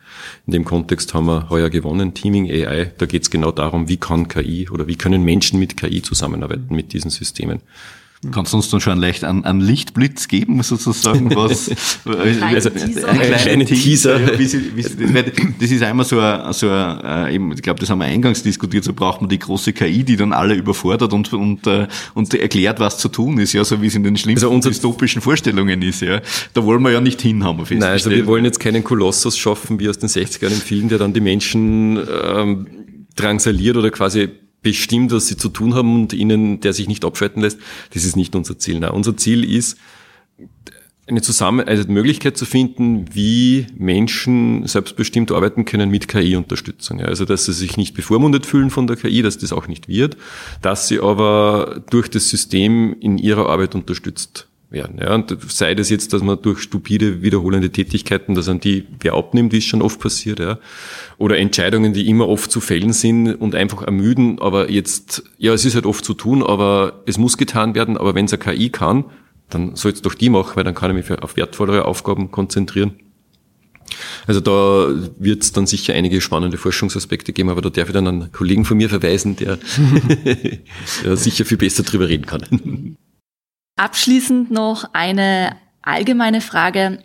[0.46, 2.92] In dem Kontext haben wir heuer gewonnen, Teaming AI.
[2.98, 6.74] Da geht es genau darum, wie kann KI oder wie können Menschen mit KI zusammenarbeiten
[6.74, 7.60] mit diesen Systemen.
[8.32, 11.70] Kannst du uns dann schon einen, leicht, einen, einen Lichtblitz geben, sozusagen, was,
[12.04, 13.08] also, Teaser.
[13.08, 14.16] ein kleiner Kleine Teaser.
[14.18, 14.32] Teaser.
[14.32, 14.96] Ja, wie sie, wie sie,
[15.60, 18.42] das ist einmal so ein, so ein, äh, eben, ich glaube, das haben wir eingangs
[18.42, 22.34] diskutiert, so braucht man die große KI, die dann alle überfordert und, und, äh, und
[22.34, 25.22] erklärt, was zu tun ist, ja, so wie es in den schlimmsten Also unser- dystopischen
[25.22, 26.20] Vorstellungen ist, ja.
[26.54, 28.16] Da wollen wir ja nicht hin, haben wir Nein, also festgestellt.
[28.16, 31.20] wir wollen jetzt keinen Kolossus schaffen wie aus den 60ern im Film, der dann die
[31.20, 32.66] Menschen ähm,
[33.14, 34.28] drangsaliert oder quasi
[34.62, 37.58] bestimmt, was sie zu tun haben und ihnen, der sich nicht abschalten lässt.
[37.94, 38.80] Das ist nicht unser Ziel.
[38.80, 39.78] Nein, unser Ziel ist,
[41.08, 47.00] eine Zusammen also eine Möglichkeit zu finden, wie Menschen selbstbestimmt arbeiten können mit KI-Unterstützung.
[47.00, 50.16] Also dass sie sich nicht bevormundet fühlen von der KI, dass das auch nicht wird,
[50.60, 54.98] dass sie aber durch das System in ihrer Arbeit unterstützt werden.
[55.00, 59.14] Ja, und sei das jetzt, dass man durch stupide wiederholende Tätigkeiten, dass an die wer
[59.14, 60.58] abnimmt, wie es schon oft passiert, ja,
[61.16, 65.64] oder Entscheidungen, die immer oft zu fällen sind und einfach ermüden, aber jetzt, ja, es
[65.64, 68.68] ist halt oft zu tun, aber es muss getan werden, aber wenn es eine KI
[68.70, 69.04] kann,
[69.48, 72.30] dann soll es doch die machen, weil dann kann ich mich für- auf wertvollere Aufgaben
[72.30, 72.92] konzentrieren.
[74.26, 74.88] Also da
[75.18, 78.66] wird es dann sicher einige spannende Forschungsaspekte geben, aber da darf ich dann einen Kollegen
[78.66, 79.58] von mir verweisen, der,
[81.04, 82.96] der sicher viel besser drüber reden kann.
[83.78, 86.98] Abschließend noch eine allgemeine Frage.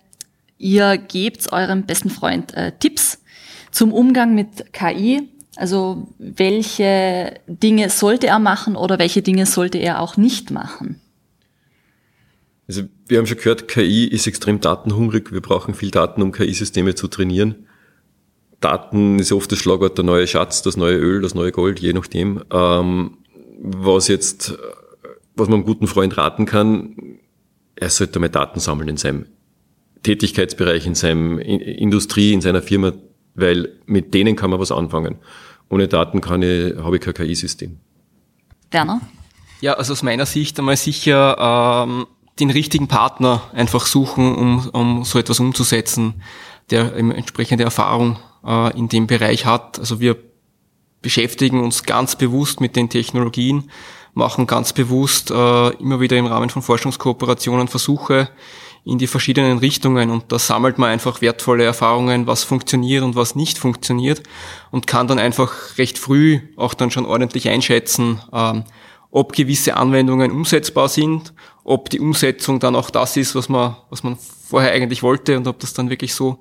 [0.57, 3.21] Ihr gebt eurem besten Freund äh, Tipps
[3.71, 5.29] zum Umgang mit KI.
[5.55, 10.99] Also welche Dinge sollte er machen oder welche Dinge sollte er auch nicht machen?
[12.67, 15.31] Also wir haben schon gehört, KI ist extrem datenhungrig.
[15.31, 17.67] Wir brauchen viel Daten, um KI-Systeme zu trainieren.
[18.61, 21.93] Daten ist oft das Schlagwort der neue Schatz, das neue Öl, das neue Gold, je
[21.93, 22.43] nachdem.
[22.51, 23.17] Ähm,
[23.59, 24.57] was jetzt,
[25.35, 27.19] was man einem guten Freund raten kann,
[27.75, 29.25] er sollte mal Daten sammeln in seinem
[30.03, 32.93] Tätigkeitsbereich, in seinem Industrie, in seiner Firma,
[33.35, 35.15] weil mit denen kann man was anfangen.
[35.69, 37.79] Ohne Daten kann ich, habe ich kein KI-System.
[38.71, 39.01] Werner?
[39.61, 42.05] Ja, also aus meiner Sicht einmal sicher ähm,
[42.39, 46.21] den richtigen Partner einfach suchen, um, um so etwas umzusetzen,
[46.69, 49.79] der entsprechende Erfahrung äh, in dem Bereich hat.
[49.79, 50.17] Also wir
[51.01, 53.69] beschäftigen uns ganz bewusst mit den Technologien,
[54.13, 58.29] machen ganz bewusst äh, immer wieder im Rahmen von Forschungskooperationen Versuche
[58.85, 63.35] in die verschiedenen Richtungen und da sammelt man einfach wertvolle Erfahrungen, was funktioniert und was
[63.35, 64.21] nicht funktioniert
[64.71, 68.65] und kann dann einfach recht früh auch dann schon ordentlich einschätzen, ähm,
[69.09, 71.33] ob gewisse Anwendungen umsetzbar sind,
[71.63, 75.47] ob die Umsetzung dann auch das ist, was man, was man vorher eigentlich wollte und
[75.47, 76.39] ob das dann wirklich so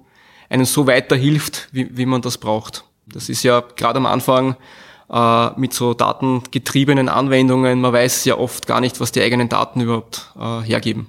[0.49, 2.85] einen so weiterhilft, wie, wie man das braucht.
[3.07, 4.57] Das ist ja gerade am Anfang
[5.13, 9.81] äh, mit so datengetriebenen Anwendungen, man weiß ja oft gar nicht, was die eigenen Daten
[9.81, 11.09] überhaupt äh, hergeben.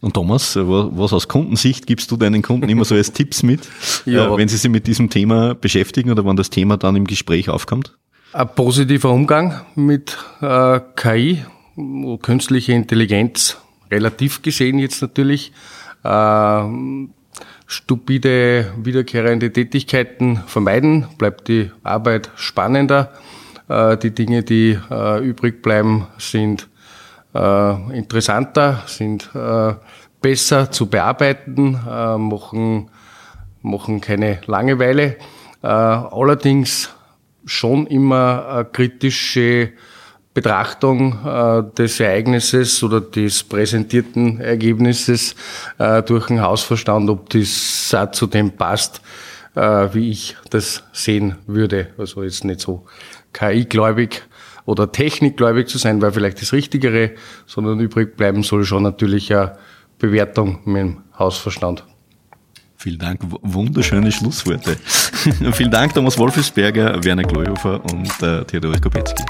[0.00, 3.68] Und Thomas, was aus Kundensicht gibst du deinen Kunden immer so als Tipps mit,
[4.06, 4.32] ja.
[4.32, 7.50] Äh, wenn sie sich mit diesem Thema beschäftigen oder wann das Thema dann im Gespräch
[7.50, 7.98] aufkommt?
[8.32, 11.44] Ein positiver Umgang mit äh, KI,
[12.22, 13.58] künstliche Intelligenz,
[13.90, 15.52] relativ gesehen jetzt natürlich.
[16.04, 16.62] Äh,
[17.70, 23.12] stupide, wiederkehrende Tätigkeiten vermeiden, bleibt die Arbeit spannender.
[23.68, 26.68] Äh, die Dinge, die äh, übrig bleiben, sind
[27.32, 29.30] äh, interessanter, sind
[30.20, 31.78] besser zu bearbeiten,
[32.18, 32.90] machen,
[33.62, 35.16] machen keine Langeweile.
[35.62, 36.90] Allerdings
[37.46, 39.72] schon immer kritische
[40.32, 45.34] Betrachtung äh, des Ereignisses oder des präsentierten Ergebnisses
[45.78, 49.02] äh, durch den Hausverstand, ob das auch zu dem passt,
[49.56, 51.88] äh, wie ich das sehen würde.
[51.98, 52.86] Also jetzt nicht so
[53.32, 54.22] KI-gläubig
[54.66, 57.12] oder technikgläubig zu sein, wäre vielleicht das Richtigere,
[57.46, 59.58] sondern übrig bleiben soll schon natürlich eine
[59.98, 61.84] Bewertung mit dem Hausverstand.
[62.76, 64.76] Vielen Dank, wunderschöne Schlussworte.
[65.52, 69.22] Vielen Dank, Thomas Wolfesberger, Werner Gleuhofer und äh, Theodor Kopetzky.